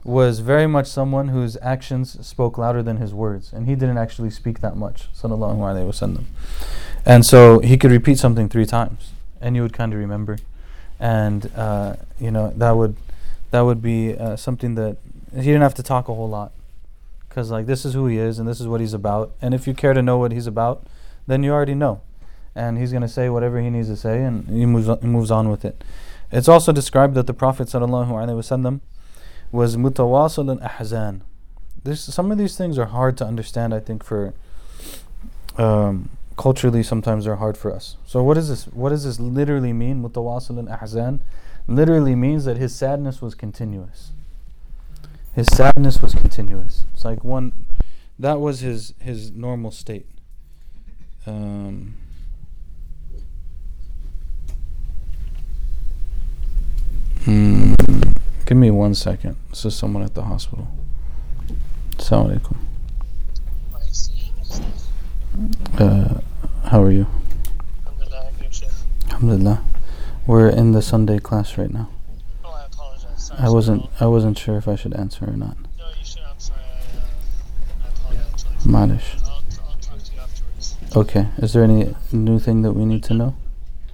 was 0.05 0.41
very 0.41 0.67
much 0.67 0.87
someone 0.87 1.29
whose 1.29 1.57
actions 1.63 2.27
spoke 2.27 2.59
louder 2.59 2.83
than 2.83 2.97
his 2.97 3.15
words, 3.15 3.53
and 3.53 3.69
he 3.69 3.75
didn't 3.75 3.99
actually 3.99 4.31
speak 4.31 4.61
that 4.61 4.77
much, 4.77 5.09
sallallahu 5.15 5.59
alaihi 5.59 5.87
wasallam. 5.87 6.25
And 7.07 7.25
so 7.25 7.61
he 7.61 7.77
could 7.77 7.91
repeat 7.91 8.19
something 8.19 8.49
three 8.49 8.67
times, 8.67 9.13
and 9.41 9.55
you 9.55 9.63
would 9.63 9.73
kind 9.73 9.93
of 9.93 9.99
remember, 9.99 10.39
and 10.99 11.51
uh, 11.57 11.97
you 12.19 12.31
know 12.31 12.53
that 12.57 12.73
would 12.73 12.97
that 13.53 13.61
would 13.61 13.81
be 13.83 14.17
uh, 14.17 14.35
something 14.37 14.75
that 14.75 14.97
he 15.35 15.43
didn't 15.43 15.63
have 15.63 15.75
to 15.75 15.83
talk 15.83 16.09
a 16.09 16.15
whole 16.15 16.29
lot, 16.29 16.53
because 17.29 17.51
like 17.51 17.67
this 17.67 17.85
is 17.85 17.95
who 17.95 18.07
he 18.07 18.19
is 18.19 18.39
and 18.39 18.49
this 18.49 18.61
is 18.61 18.67
what 18.67 18.81
he's 18.81 18.95
about, 18.95 19.33
and 19.41 19.55
if 19.55 19.67
you 19.67 19.75
care 19.75 19.95
to 19.95 20.03
know 20.03 20.19
what 20.19 20.33
he's 20.33 20.49
about, 20.49 20.85
then 21.29 21.45
you 21.45 21.53
already 21.53 21.75
know, 21.75 22.01
and 22.57 22.77
he's 22.77 22.91
going 22.91 23.03
to 23.03 23.09
say 23.09 23.29
whatever 23.29 23.61
he 23.61 23.71
needs 23.71 23.89
to 23.89 23.97
say, 23.97 24.25
and 24.25 24.49
he 24.49 24.67
moves 24.67 24.89
on, 24.89 25.01
he 25.01 25.07
moves 25.07 25.31
on 25.31 25.49
with 25.49 25.65
it. 25.65 25.85
It's 26.33 26.49
also 26.49 26.73
described 26.73 27.15
that 27.15 27.27
the 27.29 27.35
Prophet 27.35 27.69
sallallahu 27.69 28.09
alaihi 28.09 28.37
wasallam 28.37 28.81
was 29.53 29.77
mutawasil 29.77 30.51
and 30.51 30.61
ahzan. 30.63 31.21
This, 31.85 32.03
some 32.03 32.33
of 32.33 32.39
these 32.39 32.57
things 32.57 32.79
are 32.79 32.87
hard 32.87 33.17
to 33.19 33.27
understand, 33.27 33.75
I 33.75 33.81
think, 33.81 34.03
for 34.03 34.35
um, 35.57 36.09
culturally 36.37 36.83
sometimes 36.83 37.25
they're 37.25 37.37
hard 37.37 37.57
for 37.57 37.73
us. 37.73 37.97
So 38.07 38.23
what 38.23 38.39
is 38.39 38.49
this? 38.49 38.65
What 38.67 38.91
does 38.91 39.05
this 39.05 39.21
literally 39.21 39.73
mean? 39.73 40.03
Mutawasil 40.03 40.59
and 40.59 40.69
ahzan 40.69 41.21
literally 41.69 42.15
means 42.15 42.45
that 42.47 42.57
his 42.57 42.75
sadness 42.75 43.21
was 43.21 43.35
continuous. 43.35 44.13
His 45.35 45.47
sadness 45.49 46.03
was 46.03 46.15
continuous. 46.15 46.85
It's 46.95 47.05
like 47.05 47.23
one 47.23 47.53
that 48.19 48.41
was 48.41 48.61
his 48.61 48.95
his 49.01 49.31
normal 49.33 49.71
state. 49.71 50.07
Um, 51.27 51.95
hmm. 57.25 57.72
Give 58.53 58.59
me 58.59 58.71
one 58.71 58.95
second. 58.95 59.37
This 59.49 59.65
is 59.65 59.75
someone 59.75 60.03
at 60.03 60.13
the 60.13 60.25
hospital. 60.25 60.69
Assalamu 61.93 62.39
alaikum. 62.39 62.57
Uh, 65.81 66.21
how 66.69 66.83
are 66.83 66.91
you? 66.91 67.07
Alhamdulillah. 69.11 69.65
We're 70.27 70.51
in 70.51 70.73
the 70.73 70.83
Sunday 70.83 71.19
class 71.19 71.57
right 71.57 71.71
now. 71.71 71.89
Oh, 72.45 72.51
I 72.51 72.67
apologize. 72.67 73.29
Sorry, 73.29 73.41
I 73.41 73.49
wasn't. 73.49 73.89
I 73.99 74.07
wasn't 74.07 74.37
sure 74.37 74.59
if 74.59 74.69
I 74.69 74.75
should 74.77 74.93
answer 74.93 75.25
or 75.25 75.35
not. 75.35 75.57
No, 75.79 75.89
you 75.99 76.05
should. 76.05 76.21
I'm 76.21 76.39
sorry. 76.39 76.61
I, 76.61 76.99
uh, 76.99 77.01
I 78.11 78.15
apologize. 78.85 79.23
I'll, 79.25 79.31
I'll 79.31 79.77
talk 79.81 79.99
to 79.99 80.13
you 80.13 80.21
afterwards. 80.21 80.77
Okay. 80.95 81.29
Is 81.39 81.55
there 81.55 81.65
any 81.65 81.95
new 82.13 82.39
thing 82.39 82.61
that 82.61 82.73
we 82.75 82.85
need 82.85 83.03
to 83.05 83.15
know? 83.15 83.35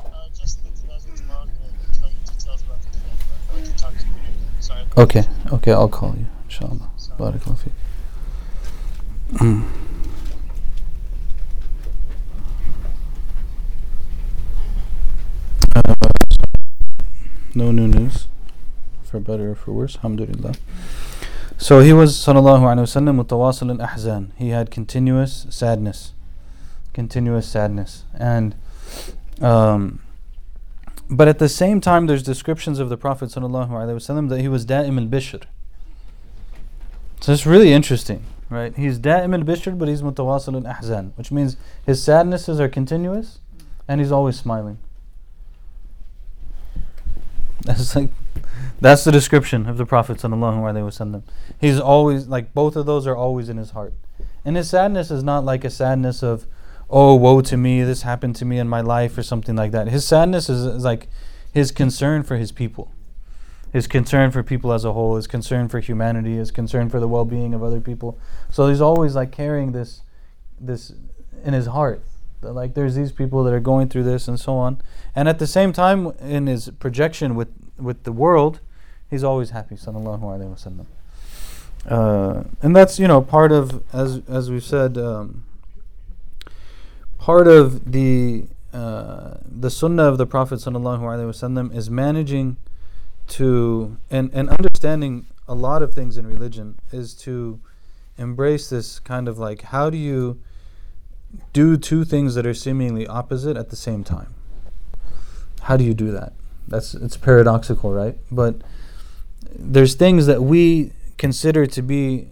Uh, 0.01 0.27
just 0.35 0.65
need 0.65 0.75
to 0.75 0.87
know 0.89 0.99
that 0.99 1.17
tomorrow 1.17 1.43
I'm 1.43 1.47
going 1.47 1.93
to 1.93 2.01
tell 2.01 2.09
you 2.11 2.17
details 2.27 2.63
about 2.63 2.83
the 2.83 2.89
event, 2.99 3.23
but 3.31 3.55
I'd 3.55 3.63
like 3.63 3.77
to 3.77 3.83
talk 3.85 3.95
to 3.95 3.99
you. 4.05 4.13
Sorry. 4.61 4.81
I 4.81 4.85
Okay. 4.99 5.25
Okay, 5.53 5.71
I'll 5.71 5.89
call 5.89 6.17
you. 6.19 6.27
Inshallah. 6.47 6.91
Sorry. 6.97 7.39
Barakallah 7.39 7.59
feek. 7.63 7.73
Uh, 15.77 15.93
no 17.55 17.71
new 17.71 17.87
news, 17.87 18.27
for 19.05 19.21
better 19.21 19.53
or 19.53 19.55
for 19.55 19.73
worse. 19.73 19.95
Alhamdulillah. 19.99 20.55
So 21.59 21.79
he 21.79 21.93
was 21.93 22.17
sallallahu 22.17 22.67
alaihi 22.67 22.83
wasallam 22.83 23.25
mutawasil 23.25 23.79
ahzan. 23.79 24.33
He 24.37 24.49
had 24.49 24.73
continuous 24.73 25.47
sadness, 25.49 26.13
continuous 26.93 27.47
sadness, 27.47 28.03
and 28.19 28.57
um, 29.41 30.01
but 31.11 31.29
at 31.29 31.39
the 31.39 31.49
same 31.49 31.81
time, 31.81 32.07
there's 32.07 32.23
descriptions 32.23 32.79
of 32.79 32.89
the 32.89 32.97
Prophet 32.97 33.31
wasallam 33.31 34.29
that 34.29 34.41
he 34.41 34.49
was 34.49 34.67
da'im 34.67 34.99
al 34.99 35.07
bishr. 35.07 35.45
So 37.21 37.33
it's 37.33 37.47
really 37.47 37.73
interesting, 37.73 38.25
right? 38.51 38.77
He's 38.77 38.99
da'im 38.99 39.35
al 39.35 39.43
bishr, 39.43 39.79
but 39.79 39.89
he's 39.89 40.03
mutawasil 40.03 40.55
al 40.55 40.75
ahzan, 40.75 41.13
which 41.17 41.33
means 41.33 41.57
his 41.85 42.03
sadnesses 42.03 42.61
are 42.61 42.69
continuous, 42.69 43.41
and 43.87 44.01
he's 44.01 44.13
always 44.13 44.37
smiling. 44.37 44.79
That's 47.63 47.97
like 47.97 48.11
that's 48.81 49.03
the 49.03 49.11
description 49.11 49.67
of 49.67 49.77
the 49.77 49.85
Prophet 49.85 50.19
wasallam. 50.19 51.23
He's 51.61 51.81
always 51.81 52.29
like 52.29 52.55
both 52.55 52.77
of 52.77 52.87
those 52.87 53.07
are 53.07 53.17
always 53.17 53.49
in 53.49 53.57
his 53.57 53.71
heart, 53.71 53.95
and 54.45 54.57
his 54.57 54.71
sadness 54.71 55.11
is 55.11 55.25
not 55.25 55.45
like 55.45 55.65
a 55.65 55.71
sadness 55.71 56.23
of, 56.23 56.47
oh 56.91 57.15
woe 57.15 57.41
to 57.41 57.57
me, 57.57 57.83
this 57.83 58.03
happened 58.03 58.37
to 58.37 58.45
me 58.45 58.59
in 58.59 58.69
my 58.69 58.81
life 58.81 59.17
or 59.19 59.23
something 59.23 59.57
like 59.57 59.73
that. 59.73 59.89
His 59.89 60.07
sadness 60.07 60.49
is, 60.49 60.65
is 60.65 60.85
like 60.85 61.09
his 61.53 61.71
concern 61.71 62.23
for 62.23 62.37
his 62.37 62.53
people, 62.53 62.93
his 63.73 63.87
concern 63.87 64.31
for 64.31 64.43
people 64.43 64.73
as 64.73 64.85
a 64.85 64.93
whole, 64.93 65.17
his 65.17 65.27
concern 65.27 65.69
for 65.69 65.81
humanity, 65.81 66.37
his 66.37 66.51
concern 66.51 66.89
for 66.89 67.01
the 67.01 67.09
well-being 67.09 67.55
of 67.55 67.63
other 67.63 67.81
people. 67.81 68.19
So 68.51 68.69
he's 68.69 68.81
always 68.81 69.15
like 69.15 69.33
carrying 69.33 69.73
this, 69.73 70.03
this 70.61 70.93
in 71.45 71.55
his 71.55 71.67
heart. 71.67 72.03
That, 72.41 72.53
like 72.53 72.75
there's 72.75 72.95
these 72.95 73.13
people 73.13 73.43
that 73.45 73.53
are 73.53 73.61
going 73.61 73.89
through 73.89 74.05
this 74.05 74.29
and 74.29 74.39
so 74.39 74.55
on, 74.55 74.81
and 75.15 75.29
at 75.29 75.41
the 75.41 75.47
same 75.47 75.73
time 75.73 76.13
in 76.21 76.47
his 76.47 76.71
projection 76.79 77.35
with 77.35 77.49
with 77.77 78.05
the 78.05 78.13
world, 78.13 78.61
he's 79.11 79.25
always 79.25 79.51
happy. 79.51 79.75
Sallallahu 79.75 80.21
alaihi 80.21 80.55
wasallam. 80.55 80.87
Uh, 81.89 82.45
and 82.63 82.77
that's 82.77 83.01
you 83.01 83.09
know 83.09 83.21
part 83.21 83.51
of 83.51 83.83
as 83.93 84.23
as 84.29 84.53
we've 84.53 84.63
said. 84.63 84.97
Um, 84.97 85.45
part 87.29 87.47
of 87.47 87.93
the 87.93 88.47
uh, 88.73 89.35
the 89.45 89.69
sunnah 89.69 90.05
of 90.05 90.17
the 90.17 90.25
Prophet 90.25 90.61
sallallahu 90.61 91.01
wasallam 91.01 91.77
is 91.77 91.91
managing 91.91 92.57
to 93.27 93.99
and 94.11 94.31
and 94.33 94.49
understanding 94.49 95.27
a 95.47 95.55
lot 95.55 95.83
of 95.83 95.93
things 95.93 96.17
in 96.17 96.27
religion 96.27 96.79
is 96.91 97.13
to 97.13 97.61
embrace 98.17 98.71
this 98.71 98.99
kind 98.99 99.29
of 99.29 99.39
like 99.39 99.61
how 99.75 99.91
do 99.91 99.99
you 99.99 100.41
do 101.53 101.77
two 101.77 102.03
things 102.03 102.35
that 102.35 102.47
are 102.47 102.55
seemingly 102.55 103.07
opposite 103.07 103.59
at 103.59 103.69
the 103.69 103.77
same 103.77 104.03
time? 104.03 104.33
How 105.61 105.77
do 105.77 105.85
you 105.85 105.93
do 105.93 106.11
that? 106.13 106.33
That's 106.67 106.95
it's 106.95 107.19
paradoxical 107.19 107.93
right? 107.93 108.17
But 108.31 108.63
there's 109.55 109.95
things 109.97 110.25
that 110.25 110.43
we 110.43 110.93
consider 111.19 111.67
to 111.67 111.83
be 111.83 112.29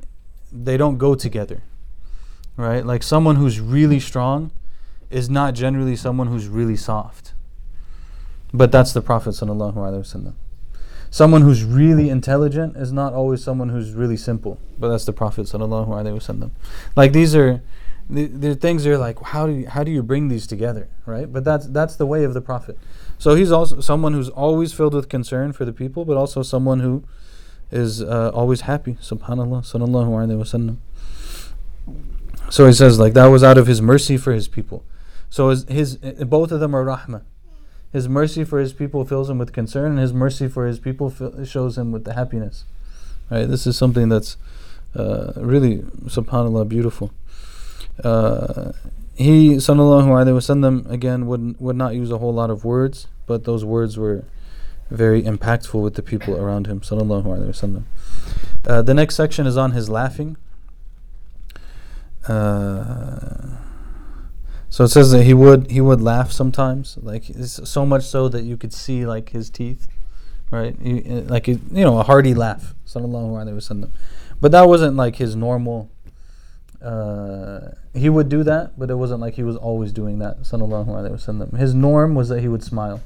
they 0.51 0.79
don't 0.79 0.97
go 0.97 1.15
together 1.15 1.61
right? 2.57 2.87
Like 2.87 3.03
someone 3.03 3.37
who's 3.37 3.61
really 3.61 4.01
strong 4.01 4.53
is 5.11 5.31
not 5.31 5.55
generally 5.55 5.97
someone 5.97 6.29
who's 6.29 6.49
really 6.49 6.77
soft 6.77 7.33
but 8.53 8.73
that's 8.73 8.93
the 8.93 9.03
prophet 9.03 9.33
someone 11.11 11.43
who's 11.43 11.65
really 11.65 12.09
intelligent 12.09 12.77
is 12.77 12.93
not 12.93 13.13
always 13.13 13.43
someone 13.43 13.69
who's 13.69 13.93
really 13.93 14.17
simple 14.17 14.59
but 14.79 14.89
that's 14.89 15.05
the 15.05 15.13
prophet 15.13 15.53
like 16.97 17.13
these 17.13 17.35
are 17.35 17.63
the, 18.09 18.27
the 18.27 18.55
things 18.55 18.87
are 18.87 18.97
like 18.99 19.21
how 19.21 19.47
do 19.47 19.53
you, 19.53 19.69
how 19.69 19.83
do 19.83 19.91
you 19.91 20.03
bring 20.03 20.29
these 20.29 20.47
together 20.47 20.89
right 21.07 21.33
but 21.33 21.45
that's 21.45 21.67
that's 21.69 21.97
the 21.97 22.07
way 22.07 22.25
of 22.25 22.35
the 22.35 22.41
prophet 22.41 22.79
So 23.19 23.35
he's 23.35 23.51
also 23.51 23.81
someone 23.81 24.13
who's 24.13 24.29
always 24.29 24.73
filled 24.73 24.95
with 24.95 25.09
concern 25.09 25.53
for 25.53 25.65
the 25.65 25.73
people, 25.73 26.05
but 26.05 26.17
also 26.17 26.43
someone 26.43 26.81
who 26.81 27.05
is 27.71 28.03
uh, 28.03 28.31
always 28.35 28.63
happy. 28.63 28.95
Subhanallah, 28.95 29.63
sallallahu 29.63 30.11
alaihi 30.11 30.39
wasallam. 30.39 30.77
So 32.51 32.67
he 32.67 32.73
says 32.73 32.99
like 32.99 33.15
that 33.15 33.27
was 33.27 33.43
out 33.43 33.59
of 33.59 33.67
his 33.67 33.81
mercy 33.81 34.17
for 34.17 34.33
his 34.33 34.49
people. 34.49 34.85
So 35.37 35.51
his, 35.51 35.65
his 35.69 35.97
both 35.97 36.51
of 36.51 36.61
them 36.61 36.75
are 36.75 36.83
rahmah. 36.83 37.21
His 37.93 38.09
mercy 38.09 38.43
for 38.43 38.59
his 38.59 38.73
people 38.73 39.05
fills 39.05 39.29
him 39.29 39.37
with 39.37 39.53
concern, 39.53 39.91
and 39.91 39.99
his 39.99 40.15
mercy 40.15 40.49
for 40.49 40.65
his 40.67 40.79
people 40.79 41.13
shows 41.45 41.77
him 41.77 41.93
with 41.93 42.05
the 42.07 42.15
happiness. 42.15 42.65
Right? 43.31 43.45
This 43.45 43.67
is 43.67 43.77
something 43.77 44.09
that's 44.09 44.39
uh, 44.95 45.35
really, 45.37 45.81
subhanallah, 46.17 46.71
beautiful. 46.71 47.13
Uh, 48.03 48.73
he, 49.15 49.57
sallallahu 49.57 50.09
alaihi 50.09 50.39
wasallam, 50.41 50.91
again 50.91 51.27
would 51.27 51.61
would 51.61 51.77
not 51.77 51.95
use 51.95 52.11
a 52.11 52.17
whole 52.17 52.33
lot 52.33 52.49
of 52.49 52.65
words, 52.65 53.07
but 53.27 53.45
those 53.45 53.63
words 53.63 53.99
were 53.99 54.25
very 54.91 55.23
impactful 55.23 55.83
with 55.83 55.97
the 55.97 56.03
people 56.03 56.35
around 56.35 56.67
him, 56.67 56.81
sallallahu 56.81 57.25
alaihi 57.25 57.51
wasallam. 57.51 57.83
Uh, 58.67 58.81
the 58.81 58.95
next 58.95 59.17
section 59.17 59.47
is 59.47 59.59
on 59.59 59.73
his 59.73 59.91
laughing. 59.91 60.39
Uh, 62.27 63.66
so 64.76 64.86
it 64.86 64.88
says 64.88 65.12
that 65.12 65.24
he 65.24 65.34
would 65.34 65.70
he 65.70 65.82
would 65.82 66.00
laugh 66.02 66.32
sometimes, 66.32 66.98
like 67.02 67.26
so 67.36 67.86
much 67.86 68.04
so 68.04 68.30
that 68.30 68.44
you 68.44 68.56
could 68.56 68.72
see 68.72 69.06
like 69.06 69.30
his 69.30 69.50
teeth, 69.50 69.88
right? 70.50 70.76
He, 70.82 71.04
uh, 71.04 71.22
like 71.22 71.48
you 71.48 71.60
know 71.72 72.00
a 72.00 72.04
hearty 72.04 72.34
laugh, 72.34 72.74
sallallahu 72.86 73.32
alaihi 73.32 73.56
wasallam. 73.56 73.90
But 74.40 74.54
that 74.54 74.68
wasn't 74.70 74.96
like 74.96 75.18
his 75.18 75.36
normal. 75.36 75.92
Uh, 76.82 77.72
he 77.94 78.10
would 78.10 78.30
do 78.30 78.44
that, 78.44 78.80
but 78.80 78.90
it 78.90 78.96
wasn't 78.96 79.20
like 79.20 79.36
he 79.36 79.44
was 79.44 79.58
always 79.58 79.92
doing 79.92 80.20
that, 80.20 80.44
sallallahu 80.44 80.88
alaihi 80.88 81.12
wasallam. 81.12 81.58
His 81.58 81.76
norm 81.76 82.16
was 82.16 82.30
that 82.30 82.40
he 82.40 82.48
would 82.48 82.64
smile, 82.64 83.02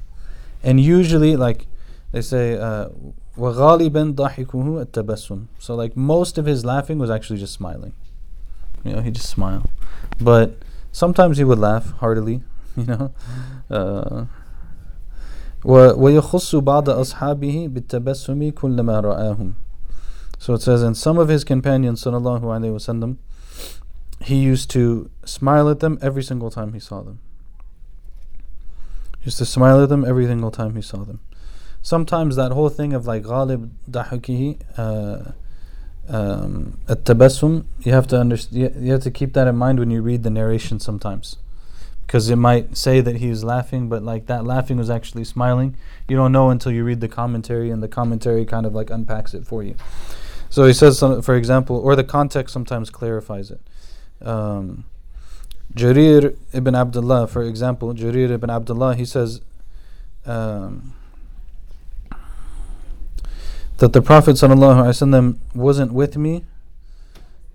and 0.64 0.80
usually 0.80 1.36
like 1.36 1.68
they 2.12 2.22
say. 2.22 2.58
Uh, 2.58 2.90
وغالبا 3.38 4.16
ضحكه 4.16 4.86
التبسم. 4.86 5.46
So 5.60 5.76
like 5.76 5.98
most 5.98 6.38
of 6.38 6.46
his 6.46 6.64
laughing 6.64 6.98
was 6.98 7.10
actually 7.10 7.38
just 7.38 7.54
smiling. 7.54 7.92
You 8.86 8.94
know, 8.94 9.02
he 9.02 9.12
just 9.12 9.30
smiled. 9.30 9.68
But 10.22 10.56
sometimes 10.92 11.38
he 11.38 11.44
would 11.44 11.60
laugh 11.60 11.92
heartily, 12.00 12.44
you 12.76 12.86
know. 12.86 13.12
Uh, 13.70 14.26
ويخص 15.66 16.56
بعض 16.56 16.90
أصحابه 16.90 17.68
بالتبسم 17.68 18.52
كلما 18.52 19.00
رآهم. 19.02 19.54
So 20.38 20.54
it 20.54 20.62
says, 20.62 20.84
and 20.84 20.96
some 20.96 21.18
of 21.18 21.28
his 21.28 21.44
companions, 21.44 22.04
sallallahu 22.04 22.42
alaihi 22.42 22.76
wasallam, 22.76 23.18
he 24.22 24.36
used 24.36 24.70
to 24.72 25.10
smile 25.26 25.70
at 25.70 25.80
them 25.80 25.98
every 26.02 26.24
single 26.24 26.52
time 26.52 26.74
he 26.74 26.80
saw 26.80 27.02
them. 27.02 27.20
He 29.20 29.26
used 29.26 29.40
to 29.40 29.46
smile 29.46 29.82
at 29.82 29.90
them 29.90 30.06
every 30.06 30.26
single 30.26 30.52
time 30.52 30.76
he 30.76 30.82
saw 30.82 31.04
them. 31.04 31.20
Sometimes 31.82 32.36
that 32.36 32.52
whole 32.52 32.70
thing 32.70 32.94
of 32.94 33.08
like 33.08 33.24
ghalib 33.24 33.72
dahukihi, 33.90 34.60
uh, 34.78 35.32
um, 36.11 36.79
tabassum, 36.89 37.65
you 37.81 37.93
have 37.93 38.07
to 38.09 38.19
understand. 38.19 38.85
You 38.85 38.93
have 38.93 39.03
to 39.03 39.11
keep 39.11 39.33
that 39.35 39.47
in 39.47 39.57
mind 39.57 39.79
when 39.79 39.91
you 39.91 40.03
read 40.03 40.23
the 40.23 40.31
narration 40.31 40.81
sometimes, 40.81 41.37
because 42.07 42.29
it 42.29 42.37
might 42.37 42.77
say 42.77 43.01
that 43.01 43.17
he 43.17 43.29
was 43.29 43.45
laughing, 43.45 43.89
but 43.89 44.03
like 44.03 44.27
that 44.27 44.45
laughing 44.45 44.77
was 44.77 44.91
actually 44.91 45.25
smiling. 45.25 45.77
You 46.09 46.17
don't 46.17 46.33
know 46.33 46.51
until 46.51 46.73
you 46.73 46.85
read 46.85 47.01
the 47.01 47.09
commentary, 47.09 47.71
and 47.71 47.83
the 47.83 47.89
commentary 47.89 48.45
kind 48.45 48.67
of 48.67 48.75
like 48.75 48.91
unpacks 48.91 49.35
it 49.35 49.47
for 49.47 49.63
you. 49.63 49.77
So 50.49 50.65
he 50.65 50.73
says, 50.73 50.99
for 50.99 51.37
example, 51.37 51.77
or 51.77 51.95
the 51.95 52.05
context 52.05 52.53
sometimes 52.53 52.91
clarifies 52.91 53.53
it. 53.53 53.61
Um, 54.21 54.85
Jarir 55.75 56.37
ibn 56.53 56.75
Abdullah, 56.75 57.29
for 57.29 57.45
example, 57.45 57.95
Jarir 57.95 58.31
ibn 58.31 58.51
Abdullah, 58.51 58.97
he 58.97 59.05
says. 59.05 59.41
Um, 60.27 60.95
that 63.81 63.95
the 63.95 64.03
Prophet 64.03 64.37
ﷺ 64.37 65.39
wasn't 65.55 65.93
with 65.93 66.17
me 66.17 66.45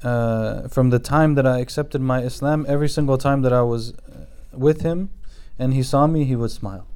uh, 0.04 0.68
from 0.68 0.90
the 0.90 0.98
time 0.98 1.36
that 1.36 1.46
I 1.46 1.60
accepted 1.60 2.02
my 2.02 2.22
Islam. 2.22 2.66
Every 2.68 2.90
single 2.90 3.18
time 3.18 3.44
that 3.44 3.54
I 3.54 3.62
was 3.62 3.94
uh, 3.94 4.26
with 4.52 4.82
him 4.82 5.12
and 5.60 5.74
he 5.74 5.84
saw 5.84 6.08
me, 6.08 6.26
he 6.26 6.36
would 6.36 6.52
smile. 6.52 6.88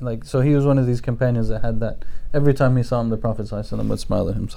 Like 0.00 0.24
so, 0.24 0.40
he 0.40 0.54
was 0.54 0.64
one 0.64 0.78
of 0.78 0.86
these 0.86 1.02
companions 1.02 1.48
that 1.48 1.60
had 1.60 1.80
that. 1.80 2.04
Every 2.32 2.54
time 2.54 2.76
he 2.76 2.82
saw 2.82 3.00
him, 3.00 3.10
the 3.10 3.18
Prophet 3.18 3.46
ﷺ 3.46 3.88
would 3.88 4.00
smile 4.00 4.28
at 4.30 4.36
him. 4.36 4.48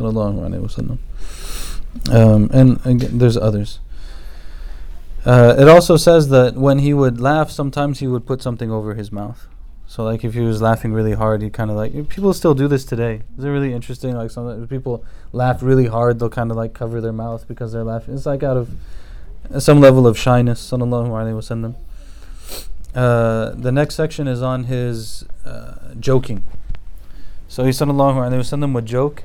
Um, 2.12 2.50
and 2.52 2.86
again, 2.86 3.18
there's 3.18 3.38
others. 3.38 3.80
Uh, 5.26 5.56
it 5.60 5.68
also 5.68 5.98
says 5.98 6.30
that 6.30 6.56
when 6.56 6.80
he 6.80 6.94
would 6.94 7.20
laugh, 7.20 7.52
sometimes 7.52 8.00
he 8.00 8.08
would 8.08 8.26
put 8.26 8.42
something 8.42 8.72
over 8.72 8.96
his 8.96 9.12
mouth. 9.12 9.48
So 9.90 10.04
like 10.04 10.24
if 10.24 10.36
he 10.36 10.42
was 10.42 10.62
laughing 10.62 10.94
really 10.94 11.14
hard, 11.14 11.42
he 11.42 11.50
kind 11.50 11.72
of 11.72 11.76
like 11.76 12.10
people 12.10 12.32
still 12.36 12.54
do 12.54 12.68
this 12.68 12.86
today. 12.86 13.24
Is 13.40 13.44
it 13.44 13.50
really 13.50 13.74
interesting? 13.74 14.16
Like 14.16 14.30
some 14.30 14.68
people 14.68 15.04
laugh 15.34 15.64
really 15.64 15.88
hard, 15.88 16.20
they'll 16.20 16.30
kind 16.30 16.52
of 16.52 16.58
like 16.58 16.76
cover 16.76 17.02
their 17.02 17.12
mouth 17.12 17.48
because 17.48 17.72
they're 17.72 17.84
laughing. 17.84 18.14
It's 18.14 18.28
like 18.28 18.44
out 18.44 18.56
of 18.56 18.70
some 19.58 19.82
level 19.82 20.06
of 20.06 20.16
shyness. 20.16 20.62
Sallallahu 20.62 21.08
alaihi 21.08 21.34
wasallam. 21.42 21.74
Uh, 22.94 23.56
the 23.56 23.72
next 23.72 23.96
section 23.96 24.28
is 24.28 24.44
on 24.44 24.66
his 24.66 25.26
uh, 25.44 25.96
joking. 26.00 26.44
So 27.48 27.64
he 27.64 27.72
sallallahu 27.72 28.18
alaihi 28.18 28.42
wasallam 28.42 28.76
would 28.76 28.86
joke. 28.86 29.24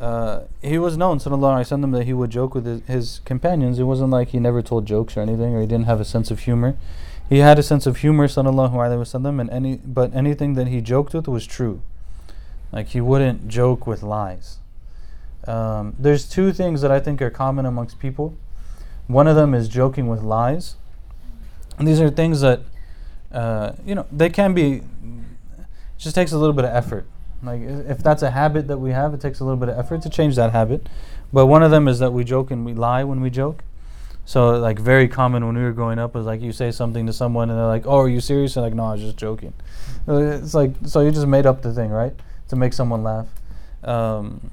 Uh, 0.00 0.46
he 0.62 0.78
was 0.78 0.96
known 0.96 1.18
sallallahu 1.20 1.62
alaihi 1.62 1.70
wasallam 1.70 1.92
that 1.92 2.06
he 2.06 2.12
would 2.12 2.30
joke 2.30 2.56
with 2.56 2.66
his, 2.66 2.82
his 2.88 3.20
companions. 3.24 3.78
It 3.78 3.84
wasn't 3.84 4.10
like 4.10 4.30
he 4.30 4.40
never 4.40 4.62
told 4.62 4.84
jokes 4.86 5.16
or 5.16 5.20
anything, 5.20 5.54
or 5.54 5.60
he 5.60 5.68
didn't 5.68 5.86
have 5.86 6.00
a 6.00 6.04
sense 6.04 6.32
of 6.32 6.40
humor. 6.40 6.76
He 7.30 7.38
had 7.38 7.60
a 7.60 7.62
sense 7.62 7.86
of 7.86 7.98
humor, 7.98 8.26
sallallahu 8.26 8.72
alaihi 8.72 8.98
wasallam, 8.98 9.40
and 9.40 9.48
any 9.50 9.76
but 9.76 10.12
anything 10.12 10.54
that 10.54 10.66
he 10.66 10.80
joked 10.80 11.14
with 11.14 11.28
was 11.28 11.46
true. 11.46 11.80
Like 12.72 12.88
he 12.88 13.00
wouldn't 13.00 13.46
joke 13.46 13.86
with 13.86 14.02
lies. 14.02 14.58
Um, 15.46 15.94
there's 15.96 16.28
two 16.28 16.52
things 16.52 16.82
that 16.82 16.90
I 16.90 16.98
think 16.98 17.22
are 17.22 17.30
common 17.30 17.66
amongst 17.66 18.00
people. 18.00 18.36
One 19.06 19.28
of 19.28 19.36
them 19.36 19.54
is 19.54 19.68
joking 19.68 20.08
with 20.08 20.22
lies, 20.22 20.74
and 21.78 21.86
these 21.86 22.00
are 22.00 22.10
things 22.10 22.40
that 22.40 22.62
uh, 23.30 23.72
you 23.86 23.94
know 23.94 24.06
they 24.10 24.28
can 24.28 24.52
be. 24.52 24.72
It 24.72 24.82
just 25.98 26.16
takes 26.16 26.32
a 26.32 26.38
little 26.38 26.52
bit 26.52 26.64
of 26.64 26.74
effort. 26.74 27.06
Like 27.44 27.60
if 27.62 28.02
that's 28.02 28.22
a 28.24 28.32
habit 28.32 28.66
that 28.66 28.78
we 28.78 28.90
have, 28.90 29.14
it 29.14 29.20
takes 29.20 29.38
a 29.38 29.44
little 29.44 29.56
bit 29.56 29.68
of 29.68 29.78
effort 29.78 30.02
to 30.02 30.10
change 30.10 30.34
that 30.34 30.50
habit. 30.50 30.88
But 31.32 31.46
one 31.46 31.62
of 31.62 31.70
them 31.70 31.86
is 31.86 32.00
that 32.00 32.12
we 32.12 32.24
joke 32.24 32.50
and 32.50 32.66
we 32.66 32.74
lie 32.74 33.04
when 33.04 33.20
we 33.20 33.30
joke. 33.30 33.62
So 34.30 34.50
like 34.50 34.78
very 34.78 35.08
common 35.08 35.44
when 35.44 35.56
we 35.56 35.62
were 35.64 35.72
growing 35.72 35.98
up 35.98 36.14
was 36.14 36.24
like 36.24 36.40
you 36.40 36.52
say 36.52 36.70
something 36.70 37.04
to 37.06 37.12
someone 37.12 37.50
and 37.50 37.58
they're 37.58 37.66
like, 37.66 37.84
"Oh, 37.84 37.98
are 37.98 38.08
you 38.08 38.20
serious?" 38.20 38.54
And 38.54 38.64
like, 38.64 38.74
"No, 38.74 38.84
I 38.84 38.92
was 38.92 39.00
just 39.00 39.16
joking." 39.16 39.52
It's 40.06 40.54
like 40.54 40.70
so 40.86 41.00
you 41.00 41.10
just 41.10 41.26
made 41.26 41.46
up 41.46 41.62
the 41.62 41.72
thing, 41.74 41.90
right, 41.90 42.14
to 42.46 42.54
make 42.54 42.72
someone 42.72 43.02
laugh. 43.02 43.26
Um, 43.82 44.52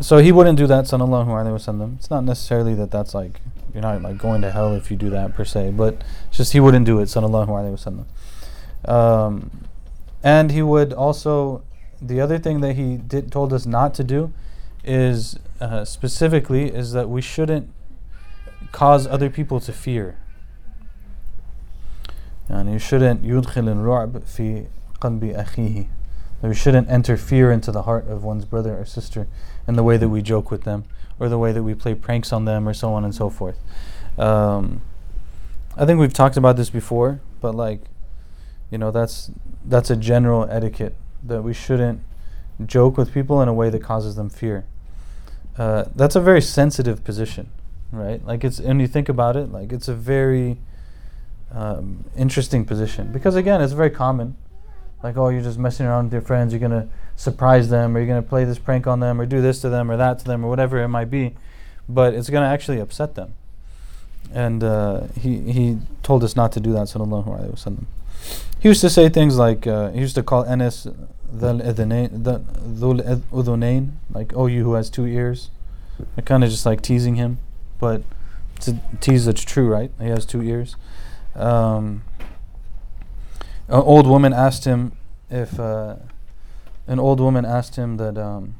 so 0.00 0.16
he 0.16 0.32
wouldn't 0.32 0.56
do 0.56 0.66
that, 0.66 0.86
sallallahu 0.86 1.26
alaihi 1.26 1.58
wasallam. 1.58 1.96
It's 1.96 2.08
not 2.08 2.24
necessarily 2.24 2.72
that 2.76 2.90
that's 2.90 3.12
like 3.12 3.42
you're 3.74 3.82
not 3.82 4.00
like 4.00 4.16
going 4.16 4.40
to 4.40 4.50
hell 4.50 4.74
if 4.74 4.90
you 4.90 4.96
do 4.96 5.10
that 5.10 5.34
per 5.34 5.44
se, 5.44 5.72
but 5.72 6.02
just 6.30 6.54
he 6.54 6.58
wouldn't 6.58 6.86
do 6.86 7.00
it, 7.00 7.08
sallallahu 7.08 7.48
alaihi 7.48 7.76
wasallam. 7.76 8.90
Um, 8.90 9.50
and 10.24 10.52
he 10.52 10.62
would 10.62 10.94
also 10.94 11.64
the 12.00 12.22
other 12.22 12.38
thing 12.38 12.62
that 12.62 12.76
he 12.76 12.96
did 12.96 13.30
told 13.30 13.52
us 13.52 13.66
not 13.66 13.92
to 13.96 14.04
do 14.04 14.32
is 14.84 15.38
uh, 15.60 15.84
specifically 15.84 16.72
is 16.72 16.92
that 16.92 17.10
we 17.10 17.20
shouldn't 17.20 17.68
cause 18.71 19.07
other 19.07 19.29
people 19.29 19.59
to 19.61 19.71
fear. 19.71 20.17
And 22.49 22.71
you 22.71 22.79
shouldn't 22.79 23.23
يدخل 23.23 23.69
الرعب 23.69 24.23
في 24.25 24.65
قلب 25.01 25.33
أخيه. 25.33 25.87
We 26.41 26.53
shouldn't 26.53 26.89
enter 26.89 27.15
fear 27.15 27.51
into 27.51 27.71
the 27.71 27.83
heart 27.83 28.05
of 28.09 28.25
one's 28.25 28.43
brother 28.43 28.77
or 28.77 28.85
sister 28.85 29.27
in 29.65 29.75
the 29.75 29.83
way 29.83 29.95
that 29.95 30.09
we 30.09 30.21
joke 30.21 30.51
with 30.51 30.63
them, 30.63 30.83
or 31.17 31.29
the 31.29 31.37
way 31.37 31.53
that 31.53 31.63
we 31.63 31.73
play 31.73 31.95
pranks 31.95 32.33
on 32.33 32.43
them, 32.43 32.67
or 32.67 32.73
so 32.73 32.93
on 32.93 33.05
and 33.05 33.15
so 33.15 33.29
forth. 33.29 33.57
Um, 34.17 34.81
I 35.77 35.85
think 35.85 36.01
we've 36.01 36.11
talked 36.11 36.35
about 36.35 36.57
this 36.57 36.69
before, 36.69 37.21
but 37.39 37.55
like, 37.55 37.83
you 38.69 38.77
know, 38.77 38.91
that's 38.91 39.31
that's 39.63 39.89
a 39.89 39.95
general 39.95 40.45
etiquette 40.49 40.95
that 41.23 41.43
we 41.43 41.53
shouldn't 41.53 42.01
joke 42.65 42.97
with 42.97 43.13
people 43.13 43.41
in 43.41 43.47
a 43.47 43.53
way 43.53 43.69
that 43.69 43.81
causes 43.81 44.15
them 44.15 44.29
fear. 44.29 44.65
Uh, 45.57 45.85
that's 45.95 46.17
a 46.17 46.21
very 46.21 46.41
sensitive 46.41 47.05
position 47.05 47.49
right? 47.92 48.24
Like 48.24 48.44
it's, 48.44 48.58
and 48.58 48.80
you 48.80 48.86
think 48.86 49.08
about 49.08 49.36
it, 49.36 49.50
like 49.50 49.72
it's 49.72 49.88
a 49.88 49.94
very 49.94 50.58
um, 51.52 52.04
interesting 52.16 52.64
position 52.64 53.12
because 53.12 53.36
again, 53.36 53.60
it's 53.60 53.72
very 53.72 53.90
common. 53.90 54.36
Like, 55.02 55.16
oh, 55.16 55.28
you're 55.28 55.42
just 55.42 55.58
messing 55.58 55.86
around 55.86 56.04
with 56.04 56.12
your 56.12 56.22
friends. 56.22 56.52
You're 56.52 56.60
gonna 56.60 56.88
surprise 57.14 57.68
them, 57.68 57.96
or 57.96 58.00
you're 58.00 58.08
gonna 58.08 58.22
play 58.22 58.44
this 58.44 58.58
prank 58.58 58.86
on 58.86 59.00
them, 59.00 59.20
or 59.20 59.26
do 59.26 59.40
this 59.40 59.60
to 59.60 59.68
them, 59.68 59.90
or 59.90 59.96
that 59.96 60.18
to 60.20 60.24
them, 60.24 60.44
or 60.44 60.48
whatever 60.48 60.82
it 60.82 60.88
might 60.88 61.10
be. 61.10 61.36
But 61.88 62.14
it's 62.14 62.28
gonna 62.28 62.48
actually 62.48 62.80
upset 62.80 63.14
them. 63.14 63.34
And 64.32 64.64
uh, 64.64 65.02
he 65.18 65.52
he 65.52 65.78
told 66.02 66.24
us 66.24 66.34
not 66.34 66.52
to 66.52 66.60
do 66.60 66.72
that. 66.72 66.88
Sallallahu 66.88 67.26
alaihi 67.26 67.52
wasallam. 67.52 67.84
He 68.58 68.68
used 68.68 68.80
to 68.80 68.90
say 68.90 69.08
things 69.08 69.38
like 69.38 69.66
uh, 69.66 69.90
he 69.92 70.00
used 70.00 70.16
to 70.16 70.22
call 70.22 70.44
Enes 70.44 70.92
the 71.30 71.52
like 74.14 74.32
oh 74.34 74.46
you 74.46 74.64
who 74.64 74.72
has 74.72 74.90
two 74.90 75.06
ears, 75.06 75.50
I 76.16 76.22
kind 76.22 76.42
of 76.42 76.50
just 76.50 76.66
like 76.66 76.82
teasing 76.82 77.14
him 77.16 77.38
but 77.78 78.02
to 78.60 78.78
tease 79.00 79.26
that's 79.26 79.42
true, 79.42 79.68
right? 79.68 79.90
He 80.00 80.08
has 80.08 80.26
two 80.26 80.42
ears. 80.42 80.76
Um, 81.34 82.02
an 83.68 83.82
old 83.82 84.06
woman 84.06 84.32
asked 84.32 84.64
him 84.64 84.92
if 85.30 85.60
uh, 85.60 85.96
an 86.86 86.98
old 86.98 87.20
woman 87.20 87.44
asked 87.44 87.76
him 87.76 87.98
that 87.98 88.16
um, 88.16 88.54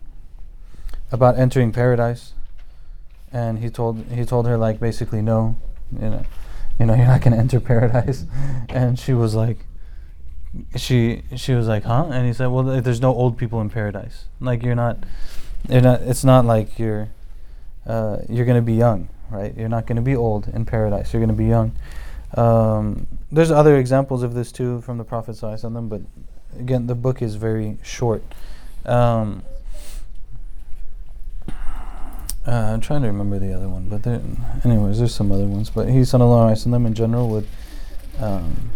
about 1.11 1.39
entering 1.39 1.73
paradise, 1.73 2.35
and 3.33 3.59
he 3.59 3.71
told 3.71 4.05
he 4.13 4.25
told 4.25 4.47
her 4.47 4.57
like 4.57 4.79
basically 4.79 5.23
no, 5.23 5.57
you 5.93 6.11
know, 6.11 6.25
you 6.79 6.87
know 6.87 6.95
you're 6.95 7.07
not 7.07 7.23
to 7.23 7.31
enter 7.31 7.59
paradise, 7.59 8.27
and 8.69 8.99
she 8.99 9.15
was 9.15 9.35
like, 9.35 9.65
she 10.77 11.23
she 11.37 11.55
was 11.55 11.67
like 11.67 11.85
huh, 11.85 12.09
and 12.13 12.27
he 12.27 12.33
said 12.33 12.47
well 12.49 12.63
there's 12.63 13.01
no 13.01 13.15
old 13.15 13.39
people 13.39 13.61
in 13.61 13.71
paradise, 13.71 14.27
like 14.41 14.63
you're 14.63 14.75
not, 14.75 14.99
you're 15.69 15.81
not 15.81 16.03
it's 16.03 16.25
not 16.25 16.45
like 16.45 16.79
you're, 16.79 17.09
uh, 17.89 18.19
you're 18.29 18.45
going 18.45 18.57
to 18.57 18.63
be 18.63 18.75
young, 18.75 19.09
right? 19.31 19.57
You're 19.57 19.69
not 19.69 19.87
going 19.87 19.97
to 19.97 20.03
be 20.03 20.15
old 20.15 20.49
in 20.49 20.65
paradise. 20.65 21.13
You're 21.13 21.21
going 21.21 21.37
to 21.37 21.43
be 21.43 21.47
young. 21.47 21.73
Um, 22.37 23.07
there's 23.33 23.51
other 23.51 23.77
examples 23.79 24.23
of 24.23 24.35
this 24.35 24.53
too 24.53 24.83
from 24.83 24.99
the 24.99 25.05
Prophet 25.05 25.37
ﷺ, 25.37 25.89
but 25.89 26.03
again, 26.59 26.87
the 26.87 26.95
book 26.95 27.23
is 27.23 27.37
very 27.37 27.79
short. 27.83 28.23
Um, 28.85 29.43
uh, 32.47 32.73
I'm 32.73 32.81
trying 32.81 33.03
to 33.03 33.09
remember 33.09 33.39
the 33.39 33.53
other 33.53 33.69
one, 33.69 33.89
but 33.89 34.03
there, 34.03 34.21
anyways, 34.65 34.99
there's 34.99 35.15
some 35.15 35.33
other 35.33 35.45
ones. 35.45 35.69
But 35.69 35.89
he 35.89 36.01
sallallahu 36.01 36.51
alaihi 36.51 36.67
wasallam 36.67 36.87
in 36.87 36.95
general 36.95 37.29
would 37.29 37.47
um, 38.21 38.71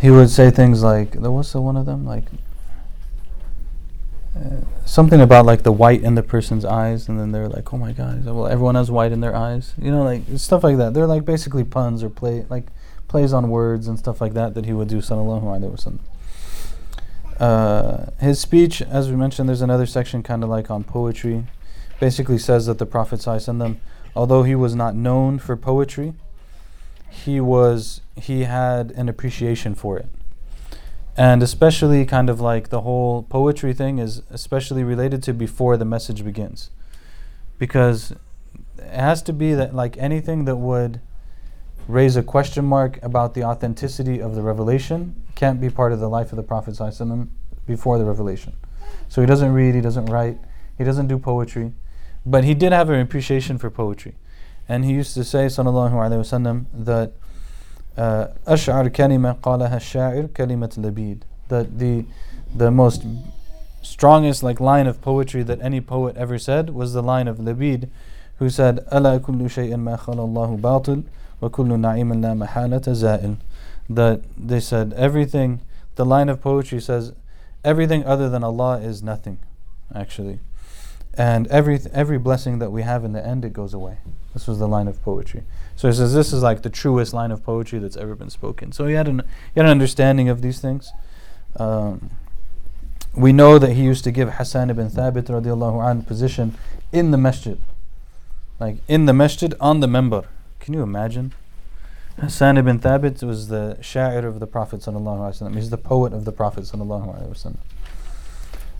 he 0.00 0.10
would 0.10 0.28
say 0.28 0.50
things 0.50 0.82
like, 0.82 1.12
"There 1.12 1.30
was 1.30 1.54
one 1.54 1.76
of 1.76 1.86
them 1.86 2.04
like." 2.04 2.24
Something 4.84 5.20
about 5.20 5.46
like 5.46 5.62
the 5.62 5.72
white 5.72 6.02
in 6.02 6.14
the 6.14 6.22
person's 6.22 6.64
eyes, 6.64 7.08
and 7.08 7.18
then 7.18 7.32
they're 7.32 7.48
like, 7.48 7.72
"Oh 7.72 7.78
my 7.78 7.92
God!" 7.92 8.24
Well, 8.24 8.46
everyone 8.46 8.74
has 8.74 8.90
white 8.90 9.12
in 9.12 9.20
their 9.20 9.34
eyes, 9.34 9.72
you 9.80 9.90
know, 9.90 10.02
like 10.02 10.22
stuff 10.36 10.64
like 10.64 10.76
that. 10.78 10.92
They're 10.92 11.06
like 11.06 11.24
basically 11.24 11.64
puns 11.64 12.02
or 12.02 12.10
play 12.10 12.44
like 12.50 12.66
plays 13.08 13.32
on 13.32 13.48
words 13.48 13.86
and 13.86 13.98
stuff 13.98 14.20
like 14.20 14.34
that 14.34 14.54
that 14.54 14.66
he 14.66 14.72
would 14.72 14.88
do. 14.88 14.98
Sallallahu 14.98 15.44
alaihi 15.44 15.98
wasallam. 17.38 18.20
His 18.20 18.40
speech, 18.40 18.82
as 18.82 19.08
we 19.08 19.16
mentioned, 19.16 19.48
there's 19.48 19.62
another 19.62 19.86
section 19.86 20.22
kind 20.22 20.42
of 20.42 20.50
like 20.50 20.70
on 20.70 20.84
poetry. 20.84 21.46
Basically 22.00 22.38
says 22.38 22.66
that 22.66 22.78
the 22.78 22.86
Prophet 22.86 23.20
ﷺ, 23.20 23.76
although 24.16 24.42
he 24.42 24.56
was 24.56 24.74
not 24.74 24.96
known 24.96 25.38
for 25.38 25.56
poetry, 25.56 26.14
he 27.08 27.40
was 27.40 28.00
he 28.16 28.42
had 28.42 28.90
an 28.92 29.08
appreciation 29.08 29.76
for 29.76 29.96
it 29.96 30.08
and 31.16 31.42
especially 31.42 32.04
kind 32.04 32.28
of 32.28 32.40
like 32.40 32.70
the 32.70 32.80
whole 32.80 33.22
poetry 33.22 33.72
thing 33.72 33.98
is 33.98 34.22
especially 34.30 34.82
related 34.82 35.22
to 35.24 35.32
before 35.32 35.76
the 35.76 35.84
message 35.84 36.24
begins. 36.24 36.70
Because 37.58 38.12
it 38.78 38.88
has 38.90 39.22
to 39.22 39.32
be 39.32 39.54
that 39.54 39.74
like 39.74 39.96
anything 39.96 40.44
that 40.46 40.56
would 40.56 41.00
raise 41.86 42.16
a 42.16 42.22
question 42.22 42.64
mark 42.64 42.98
about 43.02 43.34
the 43.34 43.44
authenticity 43.44 44.20
of 44.20 44.34
the 44.34 44.42
revelation 44.42 45.14
can't 45.34 45.60
be 45.60 45.70
part 45.70 45.92
of 45.92 46.00
the 46.00 46.08
life 46.08 46.32
of 46.32 46.36
the 46.36 46.42
prophet 46.42 46.76
before 47.66 47.98
the 47.98 48.04
revelation. 48.04 48.54
So 49.08 49.20
he 49.20 49.26
doesn't 49.26 49.52
read 49.52 49.74
he 49.74 49.80
doesn't 49.80 50.06
write 50.06 50.38
he 50.76 50.84
doesn't 50.84 51.06
do 51.06 51.18
poetry. 51.18 51.72
But 52.26 52.44
he 52.44 52.54
did 52.54 52.72
have 52.72 52.90
an 52.90 53.00
appreciation 53.00 53.58
for 53.58 53.70
poetry. 53.70 54.16
And 54.68 54.84
he 54.84 54.92
used 54.92 55.14
to 55.14 55.24
say 55.24 55.46
sallallahu 55.46 55.92
alaihi 55.92 56.24
wasallam 56.24 56.66
that 56.72 57.12
uh, 57.96 58.28
Ash'ar 58.46 58.90
kalima 58.90 59.38
qalaha 59.38 59.80
sha'ir 59.80 60.28
kalimat 60.28 60.76
labid. 60.76 61.22
The, 61.48 61.68
the, 61.70 62.04
the 62.54 62.70
most 62.70 63.04
strongest 63.84 64.42
like 64.42 64.60
line 64.60 64.86
of 64.86 65.00
poetry 65.00 65.42
that 65.42 65.60
any 65.60 65.80
poet 65.80 66.16
ever 66.16 66.38
said 66.38 66.70
was 66.70 66.92
the 66.92 67.02
line 67.02 67.28
of 67.28 67.38
Labid, 67.38 67.88
who 68.38 68.50
said, 68.50 68.84
"Ala 68.90 69.20
kullu 69.20 69.48
shay'in 69.48 69.80
ma 69.80 69.96
Allahu 70.08 70.58
batil, 70.58 71.04
wa 71.40 71.48
kullu 71.48 71.78
na'imin 71.78 72.22
la 72.22 72.46
mahalata 72.46 72.94
za'il." 72.94 73.36
That 73.88 74.22
they 74.36 74.60
said 74.60 74.92
everything. 74.94 75.60
The 75.96 76.04
line 76.04 76.28
of 76.28 76.40
poetry 76.40 76.80
says, 76.80 77.12
"Everything 77.62 78.04
other 78.04 78.28
than 78.28 78.42
Allah 78.42 78.78
is 78.78 79.02
nothing, 79.02 79.38
actually, 79.94 80.40
and 81.14 81.46
every 81.48 81.80
every 81.92 82.18
blessing 82.18 82.58
that 82.58 82.72
we 82.72 82.82
have 82.82 83.04
in 83.04 83.12
the 83.12 83.24
end 83.24 83.44
it 83.44 83.52
goes 83.52 83.74
away." 83.74 83.98
This 84.34 84.46
was 84.46 84.58
the 84.58 84.68
line 84.68 84.88
of 84.88 85.02
poetry. 85.02 85.44
So 85.76 85.88
he 85.88 85.94
says 85.94 86.12
this 86.12 86.32
is 86.32 86.42
like 86.42 86.62
the 86.62 86.70
truest 86.70 87.14
line 87.14 87.30
of 87.30 87.42
poetry 87.42 87.78
that's 87.78 87.96
ever 87.96 88.14
been 88.14 88.30
spoken. 88.30 88.72
So 88.72 88.86
he 88.86 88.94
had 88.94 89.08
an 89.08 89.22
he 89.54 89.60
had 89.60 89.66
an 89.66 89.70
understanding 89.70 90.28
of 90.28 90.42
these 90.42 90.60
things. 90.60 90.92
Um, 91.56 92.10
we 93.16 93.32
know 93.32 93.58
that 93.58 93.72
he 93.72 93.82
used 93.82 94.04
to 94.04 94.10
give 94.10 94.34
Hassan 94.34 94.70
ibn 94.70 94.90
Thabit 94.90 95.24
radiallahu 95.24 95.88
anh 95.88 96.02
position 96.02 96.56
in 96.92 97.12
the 97.12 97.18
masjid. 97.18 97.58
Like 98.60 98.78
in 98.88 99.06
the 99.06 99.12
masjid 99.12 99.54
on 99.60 99.80
the 99.80 99.86
minbar 99.86 100.26
can 100.64 100.72
you 100.72 100.82
imagine? 100.82 101.34
Hassan 102.18 102.56
ibn 102.56 102.78
Thabit 102.78 103.22
was 103.22 103.48
the 103.48 103.76
sha'ir 103.82 104.24
of 104.24 104.40
the 104.40 104.46
Prophet 104.46 104.80
sallallahu 104.80 105.18
alaihi 105.18 105.42
wasallam 105.42 105.56
he's 105.56 105.68
the 105.68 105.76
poet 105.76 106.14
of 106.14 106.24
the 106.24 106.32
Prophet 106.32 106.64
sallallahu 106.64 107.14
alaihi 107.14 107.28
wasallam 107.28 107.58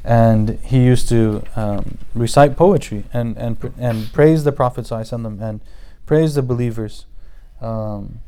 and 0.04 0.58
he 0.62 0.84
used 0.84 1.08
to 1.08 1.42
um, 1.56 1.96
recite 2.14 2.56
poetry 2.56 3.04
and 3.12 3.36
and 3.38 3.58
pr- 3.58 3.68
and 3.78 4.12
praise 4.12 4.44
the 4.44 4.52
Prophet 4.52 4.84
ﷺ 4.84 5.40
and 5.40 5.60
praise 6.04 6.34
the 6.34 6.42
believers. 6.42 7.06
Um, 7.62 8.20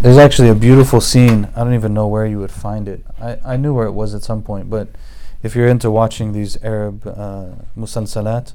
there's 0.00 0.18
actually 0.18 0.50
a 0.50 0.54
beautiful 0.54 1.00
scene. 1.00 1.48
I 1.56 1.64
don't 1.64 1.72
even 1.72 1.94
know 1.94 2.06
where 2.06 2.26
you 2.26 2.38
would 2.38 2.50
find 2.52 2.86
it. 2.86 3.02
I, 3.18 3.38
I 3.44 3.56
knew 3.56 3.72
where 3.72 3.86
it 3.86 3.92
was 3.92 4.14
at 4.14 4.22
some 4.22 4.42
point, 4.42 4.68
but 4.68 4.88
if 5.42 5.56
you're 5.56 5.68
into 5.68 5.90
watching 5.90 6.32
these 6.32 6.62
Arab 6.62 7.06
uh, 7.06 7.46
musalsalat, 7.74 8.52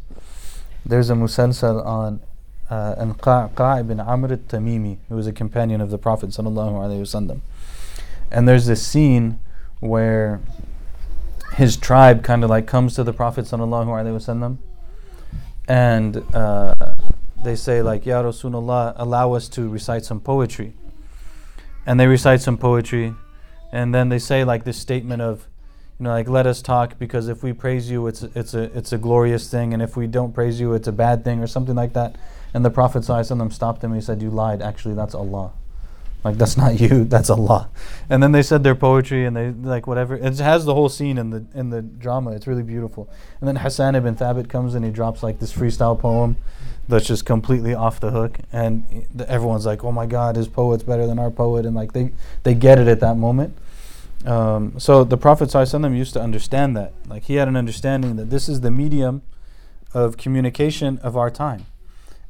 there's 0.85 1.09
a 1.09 1.15
musalsal 1.15 1.83
on 1.83 2.21
uh, 2.69 2.95
ibn 2.99 3.99
Amr 3.99 4.31
al-Tamimi, 4.31 4.97
who 5.07 5.15
was 5.15 5.25
a 5.25 5.33
companion 5.33 5.81
of 5.81 5.89
the 5.89 5.97
Prophet 5.97 6.29
sallallahu 6.29 6.73
alaihi 6.73 7.01
wasallam 7.01 7.41
and 8.31 8.47
there's 8.47 8.65
this 8.65 8.85
scene 8.85 9.39
where 9.79 10.41
his 11.53 11.77
tribe 11.77 12.23
kind 12.23 12.43
of 12.43 12.49
like 12.49 12.67
comes 12.67 12.95
to 12.95 13.03
the 13.03 13.13
Prophet 13.13 13.45
sallallahu 13.45 13.87
alaihi 13.87 14.15
wasallam, 14.15 14.57
and 15.67 16.23
uh, 16.33 16.73
they 17.43 17.55
say 17.55 17.81
like, 17.81 18.05
"Ya 18.05 18.21
Rasulullah, 18.21 18.93
allow 18.95 19.33
us 19.33 19.47
to 19.49 19.67
recite 19.67 20.05
some 20.05 20.19
poetry." 20.19 20.73
And 21.85 21.99
they 21.99 22.07
recite 22.07 22.41
some 22.41 22.57
poetry, 22.57 23.15
and 23.71 23.93
then 23.93 24.09
they 24.09 24.19
say 24.19 24.43
like 24.43 24.63
this 24.63 24.77
statement 24.77 25.21
of, 25.21 25.47
you 25.97 26.03
know, 26.03 26.11
like 26.11 26.29
let 26.29 26.45
us 26.45 26.61
talk 26.61 26.99
because 26.99 27.27
if 27.27 27.41
we 27.41 27.51
praise 27.51 27.89
you, 27.89 28.05
it's 28.07 28.23
it's 28.23 28.53
a 28.53 28.63
it's 28.77 28.93
a 28.93 28.97
glorious 28.97 29.49
thing, 29.49 29.73
and 29.73 29.81
if 29.81 29.97
we 29.97 30.05
don't 30.05 30.33
praise 30.33 30.59
you, 30.59 30.73
it's 30.73 30.87
a 30.87 30.91
bad 30.91 31.23
thing 31.23 31.39
or 31.39 31.47
something 31.47 31.75
like 31.75 31.93
that. 31.93 32.15
And 32.53 32.63
the 32.63 32.69
Prophet 32.69 33.03
sallallahu 33.03 33.31
alaihi 33.31 33.37
wasallam 33.37 33.53
stopped 33.53 33.81
them. 33.81 33.93
He 33.93 34.01
said, 34.01 34.21
"You 34.21 34.29
lied. 34.29 34.61
Actually, 34.61 34.95
that's 34.95 35.15
Allah." 35.15 35.51
Like 36.23 36.37
that's 36.37 36.57
not 36.63 36.79
you, 36.79 37.05
that's 37.05 37.29
Allah. 37.29 37.69
And 38.09 38.21
then 38.21 38.31
they 38.31 38.43
said 38.43 38.63
their 38.63 38.75
poetry 38.75 39.25
and 39.25 39.35
they 39.35 39.51
like 39.51 39.87
whatever. 39.87 40.15
It 40.15 40.37
has 40.39 40.65
the 40.65 40.73
whole 40.73 40.89
scene 40.89 41.17
in 41.17 41.29
the 41.29 41.45
in 41.53 41.69
the 41.69 41.81
drama. 41.81 42.31
It's 42.31 42.47
really 42.47 42.63
beautiful. 42.63 43.09
And 43.39 43.47
then 43.47 43.57
Hassan 43.57 43.95
ibn 43.95 44.15
Thabit 44.15 44.49
comes 44.49 44.75
and 44.75 44.83
he 44.83 44.91
drops 44.91 45.23
like 45.23 45.39
this 45.39 45.53
freestyle 45.53 45.97
poem 45.97 46.37
that's 46.87 47.05
just 47.05 47.25
completely 47.25 47.73
off 47.73 47.99
the 47.99 48.11
hook 48.11 48.39
and 48.51 49.05
everyone's 49.27 49.65
like, 49.65 49.83
"Oh 49.83 49.91
my 49.91 50.05
god, 50.05 50.35
his 50.35 50.47
poet's 50.47 50.83
better 50.83 51.05
than 51.05 51.19
our 51.19 51.31
poet." 51.31 51.65
And 51.65 51.75
like 51.75 51.93
they 51.93 52.11
they 52.43 52.53
get 52.53 52.79
it 52.79 52.87
at 52.87 52.99
that 52.99 53.17
moment. 53.17 53.57
Um, 54.25 54.77
so 54.77 55.05
the 55.05 55.15
Prophet 55.15 55.47
ﷺ 55.47 55.95
used 55.95 56.11
to 56.11 56.21
understand 56.21 56.75
that. 56.75 56.91
Like 57.07 57.23
he 57.23 57.35
had 57.35 57.47
an 57.47 57.55
understanding 57.55 58.17
that 58.17 58.29
this 58.29 58.49
is 58.49 58.59
the 58.59 58.69
medium 58.69 59.21
of 59.93 60.17
communication 60.17 60.97
of 60.99 61.15
our 61.15 61.31
time 61.31 61.65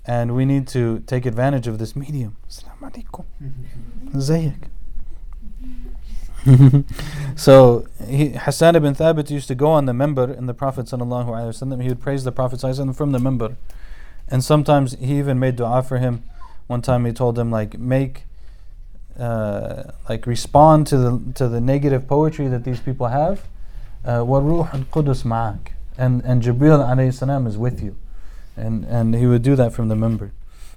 and 0.05 0.35
we 0.35 0.45
need 0.45 0.67
to 0.69 0.99
take 1.05 1.25
advantage 1.25 1.67
of 1.67 1.77
this 1.77 1.95
medium. 1.95 2.37
Alaikum. 2.81 3.25
so 7.35 7.85
he, 8.07 8.29
Hassan 8.29 8.75
ibn 8.75 8.95
Thabit 8.95 9.29
used 9.29 9.47
to 9.49 9.55
go 9.55 9.67
on 9.71 9.85
the 9.85 9.91
minbar 9.91 10.35
and 10.35 10.47
the 10.47 10.53
Prophet 10.53 10.89
he 10.89 11.87
would 11.89 12.01
praise 12.01 12.23
the 12.23 12.31
Prophet 12.31 12.61
from 12.61 13.11
the 13.11 13.19
minbar. 13.19 13.55
And 14.29 14.43
sometimes 14.43 14.95
he 14.99 15.17
even 15.19 15.37
made 15.39 15.57
dua 15.57 15.83
for 15.83 15.97
him. 15.97 16.23
One 16.67 16.81
time 16.81 17.05
he 17.05 17.11
told 17.11 17.37
him 17.37 17.51
like 17.51 17.77
make 17.77 18.23
uh, 19.19 19.91
like 20.07 20.25
respond 20.25 20.87
to 20.87 20.97
the 20.97 21.21
to 21.35 21.49
the 21.49 21.59
negative 21.59 22.07
poetry 22.07 22.47
that 22.47 22.63
these 22.63 22.79
people 22.79 23.07
have. 23.07 23.47
Uh, 24.05 24.19
وَالْرُوحُ 24.19 25.59
and, 25.97 26.23
and 26.23 26.41
Jibreel 26.41 26.79
alayhi 26.79 27.13
salam 27.13 27.45
is 27.45 27.57
with 27.57 27.83
you 27.83 27.97
and 28.59 28.85
and 28.85 29.15
he 29.15 29.25
would 29.25 29.41
do 29.41 29.55
that 29.55 29.73
from 29.73 29.87
the 29.87 29.95
minbar, 29.95 30.31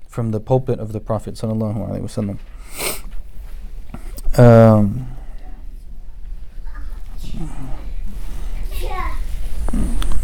from 0.09 0.31
the 0.31 0.41
pulpit 0.41 0.79
of 0.79 0.93
the 0.93 1.01
Prophet 1.01 1.35
sallallahu 1.35 1.89
alaihi 1.89 2.03
wasallam. 2.03 2.39
Um, 4.39 5.09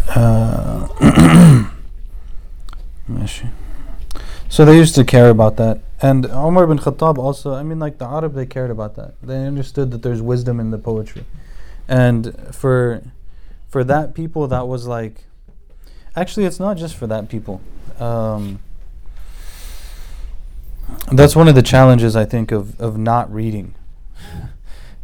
uh, 0.09 0.89
so 4.49 4.65
they 4.65 4.77
used 4.77 4.95
to 4.95 5.05
care 5.05 5.29
about 5.29 5.57
that. 5.57 5.81
And 6.01 6.25
Umar 6.27 6.65
ibn 6.65 6.79
Khattab 6.79 7.19
also, 7.19 7.55
I 7.55 7.63
mean, 7.63 7.79
like 7.79 7.99
the 7.99 8.07
Arab, 8.07 8.35
they 8.35 8.47
cared 8.47 8.71
about 8.71 8.95
that. 8.97 9.15
They 9.23 9.47
understood 9.47 9.91
that 9.91 10.03
there's 10.03 10.23
wisdom 10.23 10.61
in 10.61 10.71
the 10.71 10.79
poetry. 10.79 11.27
And 11.87 12.35
for 12.55 13.03
for 13.69 13.85
that 13.85 14.15
people, 14.15 14.49
that 14.49 14.67
was 14.69 14.87
like 14.87 15.25
Actually, 16.19 16.47
it's 16.47 16.59
not 16.59 16.77
just 16.77 16.97
for 16.97 17.07
that 17.07 17.29
people. 17.29 17.61
Um, 18.01 18.59
that's 21.13 21.37
one 21.37 21.47
of 21.47 21.55
the 21.55 21.63
challenges 21.63 22.17
I 22.17 22.25
think 22.25 22.51
of, 22.51 22.79
of 22.81 22.99
not 22.99 23.33
reading 23.33 23.77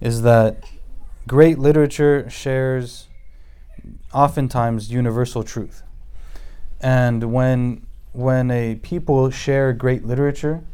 is 0.00 0.22
that 0.22 0.64
great 1.28 1.56
literature 1.56 2.28
shares 2.28 3.06
oftentimes 4.12 4.90
universal 4.90 5.44
truth. 5.44 5.84
And 6.80 7.32
when 7.32 7.86
when 8.12 8.50
a 8.50 8.74
people 8.82 9.30
share 9.30 9.72
great 9.72 10.04
literature, 10.04 10.64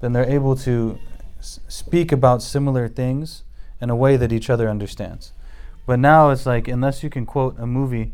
then 0.00 0.12
they're 0.12 0.28
able 0.28 0.56
to 0.56 0.98
s- 1.38 1.60
speak 1.68 2.10
about 2.10 2.42
similar 2.42 2.88
things 2.88 3.44
in 3.80 3.90
a 3.90 3.96
way 3.96 4.16
that 4.16 4.32
each 4.32 4.50
other 4.50 4.68
understands. 4.68 5.32
But 5.86 6.00
now 6.00 6.30
it's 6.30 6.46
like 6.46 6.66
unless 6.66 7.04
you 7.04 7.10
can 7.10 7.26
quote 7.26 7.56
a 7.60 7.66
movie, 7.66 8.12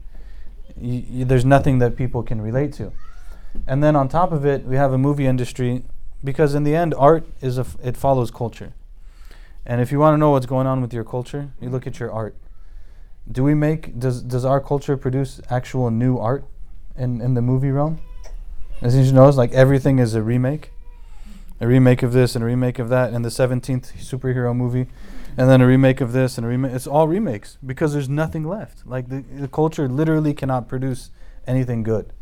there's 0.81 1.45
nothing 1.45 1.79
that 1.79 1.97
people 1.97 2.23
can 2.23 2.41
relate 2.41 2.73
to. 2.75 2.93
And 3.67 3.83
then 3.83 3.97
on 3.97 4.09
top 4.09 4.33
of 4.33 4.47
it, 4.47 4.65
we 4.65 4.77
have 4.77 4.93
a 4.93 4.99
movie 4.99 5.27
industry 5.27 5.85
because 6.23 6.55
in 6.55 6.65
the 6.65 6.75
end, 6.75 6.95
art 6.95 7.27
is 7.41 7.59
a 7.59 7.63
f- 7.63 7.77
it 7.83 7.97
follows 7.97 8.31
culture. 8.31 8.73
And 9.67 9.81
if 9.81 9.93
you 9.93 9.99
want 9.99 10.15
to 10.15 10.19
know 10.19 10.31
what's 10.31 10.47
going 10.47 10.67
on 10.67 10.81
with 10.81 10.93
your 10.93 11.05
culture, 11.05 11.51
you 11.61 11.69
look 11.69 11.87
at 11.87 12.01
your 12.01 12.11
art. 12.11 12.35
Do 13.31 13.45
we 13.45 13.55
make 13.55 13.99
does 13.99 14.23
does 14.23 14.45
our 14.45 14.61
culture 14.61 14.97
produce 14.97 15.41
actual 15.51 15.91
new 15.91 16.19
art 16.19 16.45
in 16.97 17.21
in 17.21 17.35
the 17.35 17.43
movie 17.43 17.71
realm? 17.71 18.01
As 18.83 18.97
you 18.97 19.13
know, 19.13 19.29
it's 19.29 19.37
like 19.37 19.53
everything 19.53 19.99
is 19.99 20.15
a 20.15 20.23
remake, 20.23 20.73
a 21.61 21.67
remake 21.67 22.03
of 22.03 22.13
this 22.13 22.35
and 22.35 22.43
a 22.43 22.47
remake 22.47 22.79
of 22.79 22.89
that, 22.89 23.13
and 23.13 23.25
the 23.25 23.31
seventeenth 23.31 23.93
superhero 23.99 24.57
movie, 24.57 24.87
and 25.37 25.49
then 25.49 25.61
a 25.61 25.67
remake 25.67 26.01
of 26.01 26.13
this 26.13 26.37
and 26.39 26.45
a 26.45 26.49
remake. 26.49 26.73
It's 26.73 26.87
all 26.87 27.09
remakes 27.09 27.59
because 27.65 27.93
there's 27.93 28.09
nothing 28.09 28.45
left. 28.45 28.87
Like 28.87 29.09
the 29.09 29.21
the 29.21 29.49
culture 29.49 29.89
literally 29.89 30.35
cannot 30.35 30.69
produce 30.69 31.11
anything 31.47 31.83
good. 31.83 32.13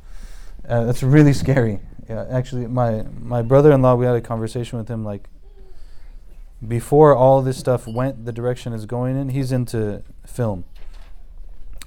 Uh, 0.68 0.85
that's 0.85 1.03
really 1.03 1.33
scary. 1.33 1.81
Yeah, 2.09 2.27
actually, 2.31 2.66
my 2.66 3.05
my 3.21 3.42
brother-in-law, 3.42 3.94
we 3.97 4.07
had 4.07 4.16
a 4.16 4.21
conversation 4.21 4.79
with 4.79 4.88
him 4.88 5.05
like 5.05 5.29
before 6.66 7.14
all 7.14 7.42
this 7.42 7.57
stuff 7.57 7.87
went 7.87 8.25
the 8.25 8.33
direction 8.33 8.73
it's 8.73 8.87
going 8.87 9.16
in. 9.16 9.29
He's 9.29 9.53
into 9.53 10.03
film, 10.27 10.64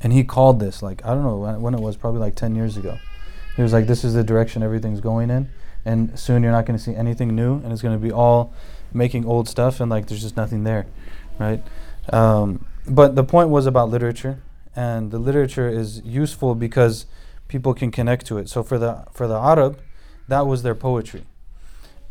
and 0.01 0.13
he 0.13 0.23
called 0.23 0.59
this 0.59 0.81
like 0.81 1.03
I 1.05 1.09
don't 1.09 1.23
know 1.23 1.37
when, 1.37 1.61
when 1.61 1.73
it 1.73 1.79
was, 1.79 1.97
probably 1.97 2.19
like 2.19 2.35
ten 2.35 2.55
years 2.55 2.77
ago. 2.77 2.97
He 3.55 3.61
was 3.61 3.73
like, 3.73 3.87
"This 3.87 4.03
is 4.03 4.13
the 4.13 4.23
direction 4.23 4.63
everything's 4.63 5.01
going 5.01 5.29
in, 5.29 5.49
and 5.83 6.17
soon 6.17 6.43
you're 6.43 6.51
not 6.51 6.65
going 6.65 6.77
to 6.77 6.83
see 6.83 6.95
anything 6.95 7.35
new, 7.35 7.55
and 7.55 7.73
it's 7.73 7.81
going 7.81 7.99
to 7.99 8.03
be 8.03 8.11
all 8.11 8.53
making 8.93 9.25
old 9.25 9.49
stuff, 9.49 9.79
and 9.79 9.89
like 9.89 10.07
there's 10.07 10.21
just 10.21 10.37
nothing 10.37 10.63
there, 10.63 10.85
right?" 11.39 11.63
Um, 12.11 12.65
but 12.87 13.15
the 13.15 13.23
point 13.23 13.49
was 13.49 13.65
about 13.65 13.89
literature, 13.89 14.41
and 14.75 15.11
the 15.11 15.19
literature 15.19 15.69
is 15.69 16.01
useful 16.03 16.55
because 16.55 17.05
people 17.47 17.73
can 17.73 17.91
connect 17.91 18.25
to 18.27 18.37
it. 18.37 18.49
So 18.49 18.63
for 18.63 18.77
the 18.77 19.05
for 19.11 19.27
the 19.27 19.37
Arab, 19.37 19.79
that 20.27 20.47
was 20.47 20.63
their 20.63 20.75
poetry. 20.75 21.25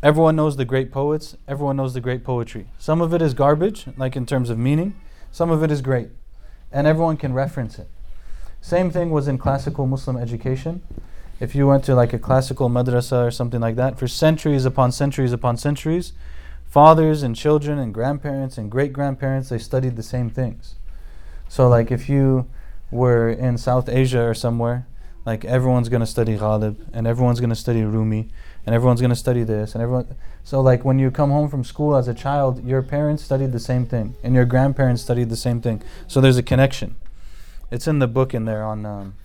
Everyone 0.03 0.35
knows 0.35 0.57
the 0.57 0.65
great 0.65 0.91
poets. 0.91 1.35
Everyone 1.47 1.77
knows 1.77 1.93
the 1.93 2.01
great 2.01 2.23
poetry. 2.23 2.67
Some 2.79 3.01
of 3.01 3.13
it 3.13 3.21
is 3.21 3.33
garbage, 3.33 3.85
like 3.97 4.15
in 4.15 4.25
terms 4.25 4.49
of 4.49 4.57
meaning. 4.57 4.95
Some 5.31 5.51
of 5.51 5.63
it 5.63 5.71
is 5.71 5.81
great, 5.81 6.09
and 6.71 6.87
everyone 6.87 7.17
can 7.17 7.33
reference 7.33 7.77
it. 7.79 7.87
Same 8.61 8.91
thing 8.91 9.09
was 9.09 9.27
in 9.27 9.37
classical 9.37 9.87
Muslim 9.87 10.17
education. 10.17 10.81
If 11.39 11.55
you 11.55 11.67
went 11.67 11.83
to 11.85 11.95
like 11.95 12.13
a 12.13 12.19
classical 12.19 12.69
madrasa 12.69 13.27
or 13.27 13.31
something 13.31 13.59
like 13.59 13.75
that, 13.75 13.97
for 13.97 14.07
centuries 14.07 14.65
upon 14.65 14.91
centuries 14.91 15.33
upon 15.33 15.57
centuries, 15.57 16.13
fathers 16.71 17.21
and 17.21 17.35
children 17.35 17.77
and 17.77 17.93
grandparents 17.93 18.57
and 18.57 18.71
great 18.71 18.93
grandparents 18.93 19.49
they 19.49 19.57
studied 19.57 19.97
the 19.97 20.03
same 20.03 20.29
things. 20.29 20.75
So 21.49 21.67
like 21.67 21.91
if 21.91 22.07
you 22.07 22.49
were 22.89 23.29
in 23.29 23.57
South 23.57 23.89
Asia 23.89 24.23
or 24.23 24.33
somewhere, 24.33 24.87
like 25.25 25.43
everyone's 25.43 25.89
gonna 25.89 26.07
study 26.07 26.37
Ghalib 26.37 26.77
and 26.93 27.05
everyone's 27.05 27.41
gonna 27.41 27.55
study 27.55 27.83
Rumi 27.83 28.29
and 28.65 28.73
everyone's 28.73 29.01
gonna 29.01 29.17
study 29.17 29.43
this 29.43 29.75
and 29.75 29.83
everyone. 29.83 30.15
So 30.45 30.61
like 30.61 30.85
when 30.85 30.97
you 30.97 31.11
come 31.11 31.29
home 31.29 31.49
from 31.49 31.65
school 31.65 31.93
as 31.93 32.07
a 32.07 32.13
child, 32.13 32.63
your 32.63 32.81
parents 32.81 33.21
studied 33.21 33.51
the 33.51 33.59
same 33.59 33.85
thing 33.85 34.15
and 34.23 34.33
your 34.33 34.45
grandparents 34.45 35.01
studied 35.01 35.29
the 35.29 35.35
same 35.35 35.59
thing. 35.59 35.83
So 36.07 36.21
there's 36.21 36.37
a 36.37 36.43
connection. 36.43 36.95
It's 37.69 37.85
in 37.85 37.99
the 37.99 38.07
book 38.07 38.33
in 38.33 38.45
there 38.45 38.63
on. 38.63 38.85
Um, 38.85 39.15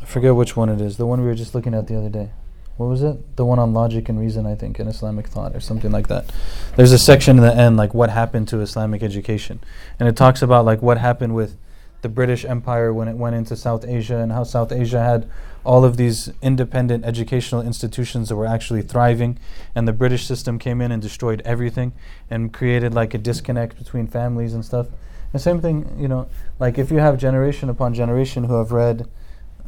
I 0.00 0.04
forget 0.04 0.34
which 0.34 0.56
one 0.56 0.68
it 0.68 0.80
is. 0.80 0.96
The 0.96 1.06
one 1.06 1.20
we 1.20 1.26
were 1.28 1.34
just 1.36 1.54
looking 1.54 1.74
at 1.74 1.86
the 1.86 1.96
other 1.96 2.08
day. 2.08 2.30
What 2.78 2.86
was 2.86 3.02
it? 3.02 3.36
The 3.36 3.44
one 3.44 3.58
on 3.58 3.74
logic 3.74 4.08
and 4.08 4.20
reason, 4.20 4.46
I 4.46 4.54
think, 4.54 4.78
in 4.78 4.86
Islamic 4.86 5.26
thought 5.26 5.54
or 5.54 5.58
something 5.58 5.90
like 5.90 6.06
that. 6.06 6.32
There's 6.76 6.92
a 6.92 6.98
section 6.98 7.36
in 7.36 7.42
the 7.42 7.54
end, 7.54 7.76
like 7.76 7.92
what 7.92 8.08
happened 8.08 8.46
to 8.48 8.60
Islamic 8.60 9.02
education. 9.02 9.58
And 9.98 10.08
it 10.08 10.16
talks 10.16 10.42
about 10.42 10.64
like 10.64 10.80
what 10.80 10.96
happened 10.96 11.34
with 11.34 11.56
the 12.02 12.08
British 12.08 12.44
Empire 12.44 12.94
when 12.94 13.08
it 13.08 13.16
went 13.16 13.34
into 13.34 13.56
South 13.56 13.84
Asia 13.84 14.18
and 14.18 14.30
how 14.30 14.44
South 14.44 14.70
Asia 14.70 15.00
had 15.00 15.28
all 15.64 15.84
of 15.84 15.96
these 15.96 16.30
independent 16.40 17.04
educational 17.04 17.62
institutions 17.62 18.28
that 18.28 18.36
were 18.36 18.46
actually 18.46 18.82
thriving 18.82 19.40
and 19.74 19.88
the 19.88 19.92
British 19.92 20.24
system 20.24 20.56
came 20.56 20.80
in 20.80 20.92
and 20.92 21.02
destroyed 21.02 21.42
everything 21.44 21.92
and 22.30 22.52
created 22.52 22.94
like 22.94 23.12
a 23.12 23.18
disconnect 23.18 23.76
between 23.76 24.06
families 24.06 24.54
and 24.54 24.64
stuff. 24.64 24.86
The 25.32 25.40
same 25.40 25.60
thing, 25.60 25.96
you 25.98 26.06
know, 26.06 26.28
like 26.60 26.78
if 26.78 26.92
you 26.92 26.98
have 26.98 27.18
generation 27.18 27.68
upon 27.68 27.92
generation 27.92 28.44
who 28.44 28.54
have 28.54 28.70
read 28.70 29.08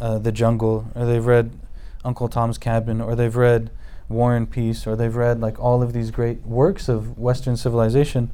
uh, 0.00 0.18
The 0.18 0.30
Jungle 0.30 0.86
or 0.94 1.04
they've 1.06 1.26
read 1.26 1.50
Uncle 2.04 2.28
Tom's 2.28 2.58
Cabin 2.58 3.00
or 3.00 3.14
they've 3.14 3.36
read 3.36 3.70
War 4.08 4.34
and 4.34 4.50
Peace 4.50 4.86
or 4.86 4.96
they've 4.96 5.14
read 5.14 5.40
like 5.40 5.58
all 5.58 5.82
of 5.82 5.92
these 5.92 6.10
great 6.10 6.42
works 6.44 6.88
of 6.88 7.18
Western 7.18 7.56
civilization, 7.56 8.30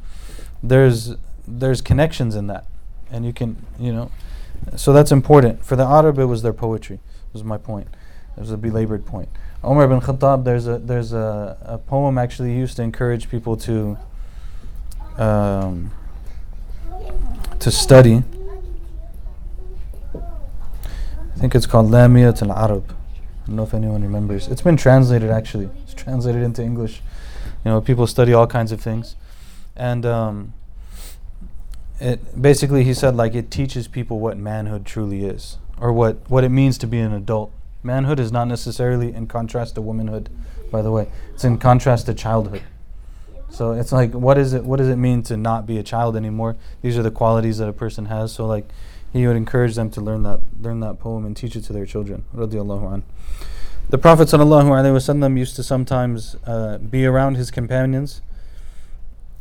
there's 0.63 1.15
there's 1.47 1.81
connections 1.81 2.35
in 2.35 2.47
that. 2.47 2.65
And 3.11 3.25
you 3.25 3.33
can 3.33 3.65
you 3.79 3.93
know 3.93 4.11
so 4.77 4.93
that's 4.93 5.13
important. 5.13 5.65
For 5.65 5.77
the 5.77 5.85
arab 5.85 6.19
it 6.19 6.25
was 6.25 6.43
their 6.43 6.53
poetry 6.53 7.01
was 7.33 7.45
my 7.45 7.59
point. 7.59 7.89
It 8.37 8.41
was 8.41 8.51
a 8.51 8.57
belabored 8.57 9.05
point. 9.05 9.29
Omar 9.63 9.85
ibn 9.85 10.01
Khattab 10.01 10.45
there's 10.45 10.67
a 10.67 10.79
there's 10.79 11.13
a, 11.13 11.59
a 11.63 11.79
poem 11.79 12.19
actually 12.19 12.55
used 12.55 12.77
to 12.77 12.83
encourage 12.83 13.29
people 13.29 13.57
to 13.59 13.99
um, 15.19 15.91
to 17.59 17.71
study. 17.71 18.23
I 20.15 21.39
think 21.39 21.55
it's 21.55 21.67
called 21.67 21.91
Lamiyat 21.91 22.41
al-Arab 22.43 22.96
I 23.47 23.51
don't 23.51 23.57
know 23.57 23.63
if 23.63 23.75
anyone 23.75 24.03
remembers. 24.03 24.49
It's 24.49 24.61
been 24.61 24.77
translated 24.77 25.31
actually. 25.31 25.71
It's 25.85 25.95
translated 25.95 26.43
into 26.43 26.65
English. 26.65 27.01
You 27.65 27.71
know 27.71 27.81
people 27.81 28.09
study 28.09 28.33
all 28.33 28.49
kinds 28.49 28.73
of 28.73 28.81
things. 28.81 29.15
And 29.77 30.05
um, 30.05 30.53
it 32.01 32.41
basically 32.43 32.83
he 32.83 32.93
said 32.93 33.15
like 33.15 33.37
it 33.37 33.49
teaches 33.53 33.87
people 33.87 34.19
what 34.19 34.37
manhood 34.37 34.85
truly 34.85 35.25
is 35.25 35.59
or 35.81 35.93
what 35.93 36.29
what 36.29 36.43
it 36.43 36.49
means 36.49 36.77
to 36.79 36.89
be 36.89 36.99
an 36.99 37.13
adult. 37.13 37.53
Manhood 37.85 38.19
is 38.19 38.33
not 38.33 38.49
necessarily 38.49 39.15
in 39.15 39.29
contrast 39.29 39.77
to 39.77 39.81
womanhood 39.81 40.29
by 40.73 40.83
the 40.83 40.91
way. 40.91 41.07
It's 41.33 41.45
in 41.45 41.59
contrast 41.59 42.07
to 42.07 42.15
childhood. 42.15 42.65
So 43.49 43.73
it's 43.73 43.93
like 43.93 44.13
what 44.13 44.39
is 44.39 44.55
it 44.55 44.65
what 44.65 44.79
does 44.79 44.89
it 44.89 44.97
mean 44.97 45.23
to 45.25 45.37
not 45.37 45.69
be 45.69 45.79
a 45.79 45.85
child 45.85 46.17
anymore? 46.17 46.57
These 46.83 46.99
are 46.99 47.05
the 47.05 47.13
qualities 47.13 47.59
that 47.59 47.69
a 47.69 47.73
person 47.73 48.07
has. 48.07 48.33
So 48.33 48.45
like 48.45 48.69
he 49.17 49.27
would 49.27 49.37
encourage 49.37 49.75
them 49.75 49.91
to 49.91 50.01
learn 50.01 50.23
that 50.23 50.41
learn 50.61 50.81
that 50.81 50.99
poem 50.99 51.25
and 51.25 51.37
teach 51.37 51.57
it 51.57 51.63
to 51.63 51.73
their 51.73 51.87
children 51.87 52.25
the 53.89 53.99
prophet 53.99 54.29
used 55.37 55.57
to 55.57 55.63
sometimes 55.63 56.37
uh, 56.47 56.79
be 56.79 57.07
around 57.07 57.37
his 57.37 57.51
companions 57.51 58.21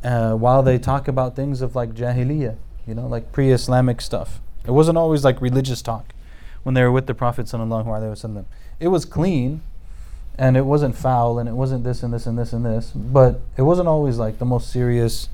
uh, 0.05 0.33
while 0.33 0.61
they 0.61 0.77
talk 0.77 1.07
about 1.07 1.35
things 1.35 1.61
of 1.61 1.75
like 1.75 1.95
jahiliyyah, 1.95 2.55
you 2.88 2.93
know, 2.93 3.07
like 3.07 3.31
pre-Islamic 3.31 3.99
stuff. 4.01 4.39
It 4.65 4.71
wasn't 4.71 4.97
always 4.97 5.23
like 5.23 5.41
religious 5.41 5.81
talk 5.81 6.13
when 6.63 6.75
they 6.75 6.83
were 6.83 6.91
with 6.91 7.07
the 7.07 7.15
Prophet. 7.15 7.51
It 8.79 8.88
was 8.88 9.05
clean, 9.05 9.61
and 10.38 10.57
it 10.57 10.65
wasn't 10.65 10.95
foul, 10.95 11.39
and 11.39 11.49
it 11.49 11.53
wasn't 11.53 11.83
this 11.83 12.03
and 12.03 12.13
this 12.13 12.27
and 12.27 12.38
this 12.38 12.53
and 12.53 12.65
this. 12.65 12.91
But 12.91 13.41
it 13.57 13.63
wasn't 13.63 13.88
always 13.88 14.17
like 14.19 14.38
the 14.38 14.45
most 14.45 14.71
serious 14.71 15.29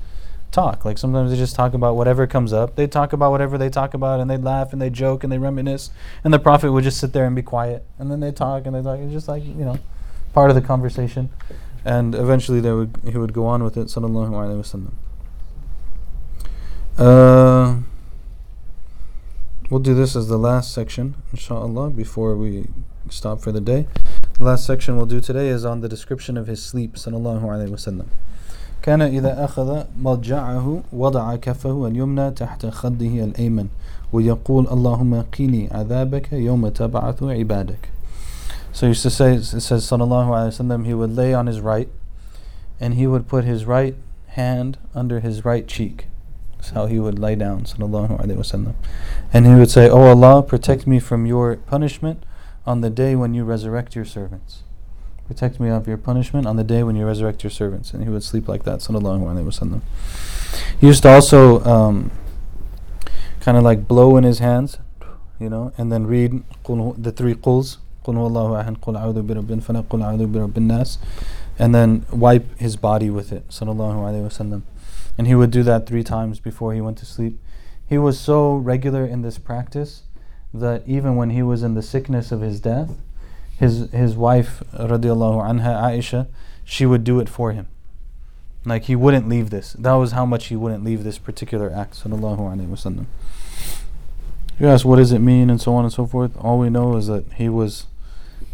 talk. 0.52 0.84
Like 0.84 0.98
sometimes 0.98 1.30
they 1.30 1.36
just 1.36 1.56
talk 1.56 1.74
about 1.74 1.96
whatever 1.96 2.26
comes 2.26 2.52
up. 2.52 2.76
They 2.76 2.86
talk 2.86 3.12
about 3.12 3.30
whatever 3.32 3.58
they 3.58 3.70
talk 3.70 3.94
about, 3.94 4.20
and 4.20 4.30
they 4.30 4.36
laugh 4.36 4.72
and 4.72 4.80
they 4.80 4.90
joke 4.90 5.24
and 5.24 5.32
they 5.32 5.38
reminisce. 5.38 5.90
And 6.22 6.32
the 6.32 6.38
Prophet 6.38 6.70
would 6.72 6.84
just 6.84 7.00
sit 7.00 7.12
there 7.12 7.24
and 7.24 7.34
be 7.34 7.42
quiet, 7.42 7.84
and 7.98 8.10
then 8.10 8.20
they 8.20 8.30
talk 8.30 8.66
and 8.66 8.74
they 8.74 8.82
talk. 8.82 8.98
It's 9.00 9.12
just 9.12 9.28
like 9.28 9.44
you 9.44 9.64
know, 9.64 9.78
part 10.32 10.50
of 10.50 10.54
the 10.54 10.62
conversation 10.62 11.30
and 11.84 12.14
eventually 12.14 12.60
they 12.60 12.72
would 12.72 12.96
he 13.04 13.18
would 13.18 13.32
go 13.32 13.46
on 13.46 13.62
with 13.64 13.76
it 13.76 13.88
sallallahu 13.88 14.30
alaihi 14.30 14.62
wasallam 14.62 14.92
uh, 16.98 17.80
we'll 19.70 19.80
do 19.80 19.94
this 19.94 20.14
as 20.14 20.28
the 20.28 20.38
last 20.38 20.72
section 20.72 21.14
inshallah 21.32 21.90
before 21.90 22.36
we 22.36 22.66
stop 23.10 23.40
for 23.40 23.50
the 23.50 23.60
day 23.60 23.86
the 24.38 24.44
last 24.44 24.64
section 24.66 24.96
we'll 24.96 25.06
do 25.06 25.20
today 25.20 25.48
is 25.48 25.64
on 25.64 25.80
the 25.80 25.88
description 25.88 26.36
of 26.36 26.46
his 26.46 26.64
sleep 26.64 26.94
sallallahu 26.94 27.42
alaihi 27.42 27.70
wasallam 27.70 28.06
كان 28.81 29.01
إذا 29.01 29.45
أخذ 29.45 29.83
مضجعه 30.01 30.83
وضع 30.93 31.35
كفه 31.35 31.87
اليمنى 31.87 32.31
تحت 32.31 32.65
خده 32.65 33.23
الأيمن 33.23 33.67
ويقول 34.13 34.67
اللهم 34.71 35.23
قني 35.37 35.69
عذابك 35.71 36.33
يوم 36.33 36.67
تبعث 36.69 37.23
عبادك 37.23 37.89
so 38.77 38.85
he 38.85 38.89
used 38.89 39.01
to 39.01 39.09
say, 39.09 39.33
it 39.33 39.43
says, 39.43 39.89
Sallallahu 39.89 40.27
Alaihi 40.27 40.53
Wasallam, 40.53 40.85
he 40.85 40.93
would 40.93 41.15
lay 41.15 41.33
on 41.33 41.47
his 41.47 41.61
right 41.61 41.89
and 42.79 42.93
he 42.93 43.07
would 43.07 43.27
put 43.27 43.43
his 43.43 43.65
right 43.65 43.95
hand 44.27 44.77
under 44.93 45.19
his 45.19 45.43
right 45.43 45.67
cheek. 45.67 46.05
That's 46.57 46.69
how 46.69 46.85
he 46.85 46.99
would 46.99 47.17
lay 47.17 47.33
down, 47.33 47.61
Sallallahu 47.63 48.21
Alaihi 48.21 48.37
Wasallam. 48.37 48.75
And 49.33 49.47
he 49.47 49.55
would 49.55 49.71
say, 49.71 49.89
Oh 49.89 50.03
Allah, 50.03 50.43
protect 50.43 50.85
me 50.85 50.99
from 50.99 51.25
your 51.25 51.55
punishment 51.55 52.21
on 52.67 52.81
the 52.81 52.91
day 52.91 53.15
when 53.15 53.33
you 53.33 53.43
resurrect 53.43 53.95
your 53.95 54.05
servants. 54.05 54.61
Protect 55.32 55.58
me 55.58 55.70
of 55.70 55.88
your 55.88 55.96
punishment 55.96 56.46
on 56.46 56.56
the 56.56 56.62
day 56.62 56.82
when 56.82 56.94
you 56.94 57.06
resurrect 57.06 57.42
your 57.42 57.50
servants. 57.50 57.94
And 57.94 58.04
he 58.04 58.10
would 58.10 58.22
sleep 58.22 58.48
like 58.48 58.64
that, 58.64 58.82
so 58.82 58.92
no 58.92 58.98
longer 58.98 59.24
when 59.24 59.34
they 59.34 59.42
would 59.42 59.54
send 59.54 59.72
them. 59.72 59.80
He 60.78 60.88
used 60.88 61.04
to 61.04 61.08
also 61.08 61.64
um, 61.64 62.10
kind 63.40 63.56
of 63.56 63.62
like 63.62 63.88
blow 63.88 64.18
in 64.18 64.24
his 64.24 64.40
hands, 64.40 64.76
you 65.40 65.48
know, 65.48 65.72
and 65.78 65.90
then 65.90 66.06
read 66.06 66.44
the 66.66 67.12
three 67.16 67.34
quls. 67.34 67.78
And 71.58 71.74
then 71.74 72.06
wipe 72.12 72.58
his 72.58 72.76
body 72.76 73.08
with 73.08 73.32
it, 73.32 73.48
sallallahu 73.48 74.30
send 74.30 74.52
wasallam. 74.52 74.62
And 75.16 75.26
he 75.26 75.34
would 75.34 75.50
do 75.50 75.62
that 75.62 75.86
three 75.86 76.04
times 76.04 76.40
before 76.40 76.74
he 76.74 76.82
went 76.82 76.98
to 76.98 77.06
sleep. 77.06 77.40
He 77.88 77.96
was 77.96 78.20
so 78.20 78.56
regular 78.56 79.06
in 79.06 79.22
this 79.22 79.38
practice 79.38 80.02
that 80.52 80.82
even 80.86 81.16
when 81.16 81.30
he 81.30 81.42
was 81.42 81.62
in 81.62 81.72
the 81.72 81.80
sickness 81.80 82.32
of 82.32 82.42
his 82.42 82.60
death, 82.60 82.90
his 83.62 83.88
his 83.92 84.16
wife 84.16 84.62
radiallahu 84.74 85.40
anha 85.50 85.72
Aisha 85.88 86.26
she 86.64 86.84
would 86.84 87.04
do 87.04 87.20
it 87.20 87.28
for 87.28 87.52
him. 87.52 87.68
Like 88.64 88.84
he 88.84 88.96
wouldn't 88.96 89.28
leave 89.28 89.50
this. 89.50 89.72
That 89.74 89.92
was 89.94 90.12
how 90.12 90.24
much 90.26 90.46
he 90.46 90.56
wouldn't 90.56 90.84
leave 90.84 91.04
this 91.04 91.18
particular 91.18 91.70
act 91.82 91.94
sallallahu 92.02 92.40
alaihi 92.52 92.66
wasallam 92.66 93.06
you 94.58 94.66
ask 94.68 94.84
what 94.84 94.96
does 94.96 95.12
it 95.12 95.20
mean 95.20 95.48
and 95.48 95.60
so 95.60 95.74
on 95.74 95.84
and 95.84 95.92
so 95.92 96.06
forth. 96.06 96.36
All 96.36 96.58
we 96.58 96.70
know 96.70 96.96
is 96.96 97.06
that 97.06 97.24
he 97.34 97.48
was 97.48 97.86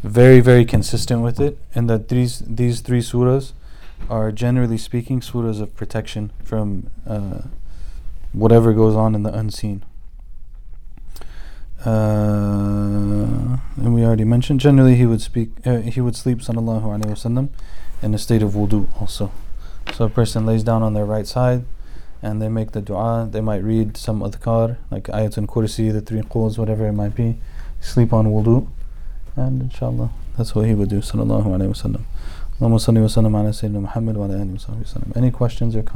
very 0.03 0.41
very 0.41 0.67
consistent 0.67 1.23
with 1.23 1.41
it 1.41 1.57
and 1.75 1.89
that 1.89 2.09
these 2.09 2.41
these 2.61 2.83
three 2.83 3.01
surahs 3.01 3.53
are 4.11 4.31
generally 4.31 4.79
speaking 4.79 5.21
surahs 5.21 5.61
of 5.63 5.75
protection 5.75 6.31
from 6.45 6.91
uh, 7.07 7.41
whatever 8.33 8.75
goes 8.75 8.95
on 8.95 9.15
in 9.15 9.23
the 9.23 9.33
unseen 9.33 9.83
uh, 11.87 13.59
and 13.77 13.95
we 13.95 14.05
already 14.05 14.25
mentioned 14.25 14.61
generally 14.61 14.97
he 14.97 15.07
would 15.07 15.21
speak 15.21 15.51
uh, 15.67 15.79
he 15.79 16.01
would 16.01 16.17
sleep 16.17 16.39
sallallahu 16.39 16.83
alaihi 16.83 17.11
wasallam 17.11 17.49
in 18.03 18.15
a 18.15 18.19
state 18.19 18.43
of 18.43 18.53
wudu 18.53 18.87
also 19.01 19.31
so 19.93 20.05
a 20.05 20.09
person 20.11 20.45
lays 20.47 20.63
down 20.63 20.83
on 20.83 20.95
their 20.95 21.05
right 21.05 21.27
side 21.27 21.65
and 22.23 22.43
they 22.43 22.49
make 22.49 22.73
the 22.73 22.81
dua 22.81 23.29
they 23.31 23.41
might 23.41 23.63
read 23.63 23.97
some 23.97 24.21
adhkar 24.21 24.77
like 24.91 25.05
ayatul 25.05 25.47
kursi 25.47 25.93
the 25.93 26.01
three 26.01 26.23
quls 26.23 26.59
whatever 26.59 26.87
it 26.87 26.93
might 26.93 27.15
be 27.15 27.37
sleep 27.81 28.13
on 28.13 28.27
wudu 28.27 28.67
and 29.39 29.63
inshallah, 29.63 30.11
that's 30.37 30.55
what 30.55 30.67
he 30.67 30.75
would 30.75 30.89
do. 30.89 30.99
Sallallahu 30.99 31.47
alaihi 31.47 31.69
wa 31.69 31.75
sallam. 31.75 32.03
Allahumma 32.61 32.81
salli 32.81 33.01
wa 33.01 33.07
sallam 33.07 33.35
ala 33.39 33.51
Sayyidina 33.51 33.83
Muhammad 33.83 34.17
wa 34.17 34.25
ala 34.27 34.35
alihi. 34.35 35.17
Any 35.17 35.31
questions 35.31 35.77
or 35.77 35.83
comments? 35.83 35.95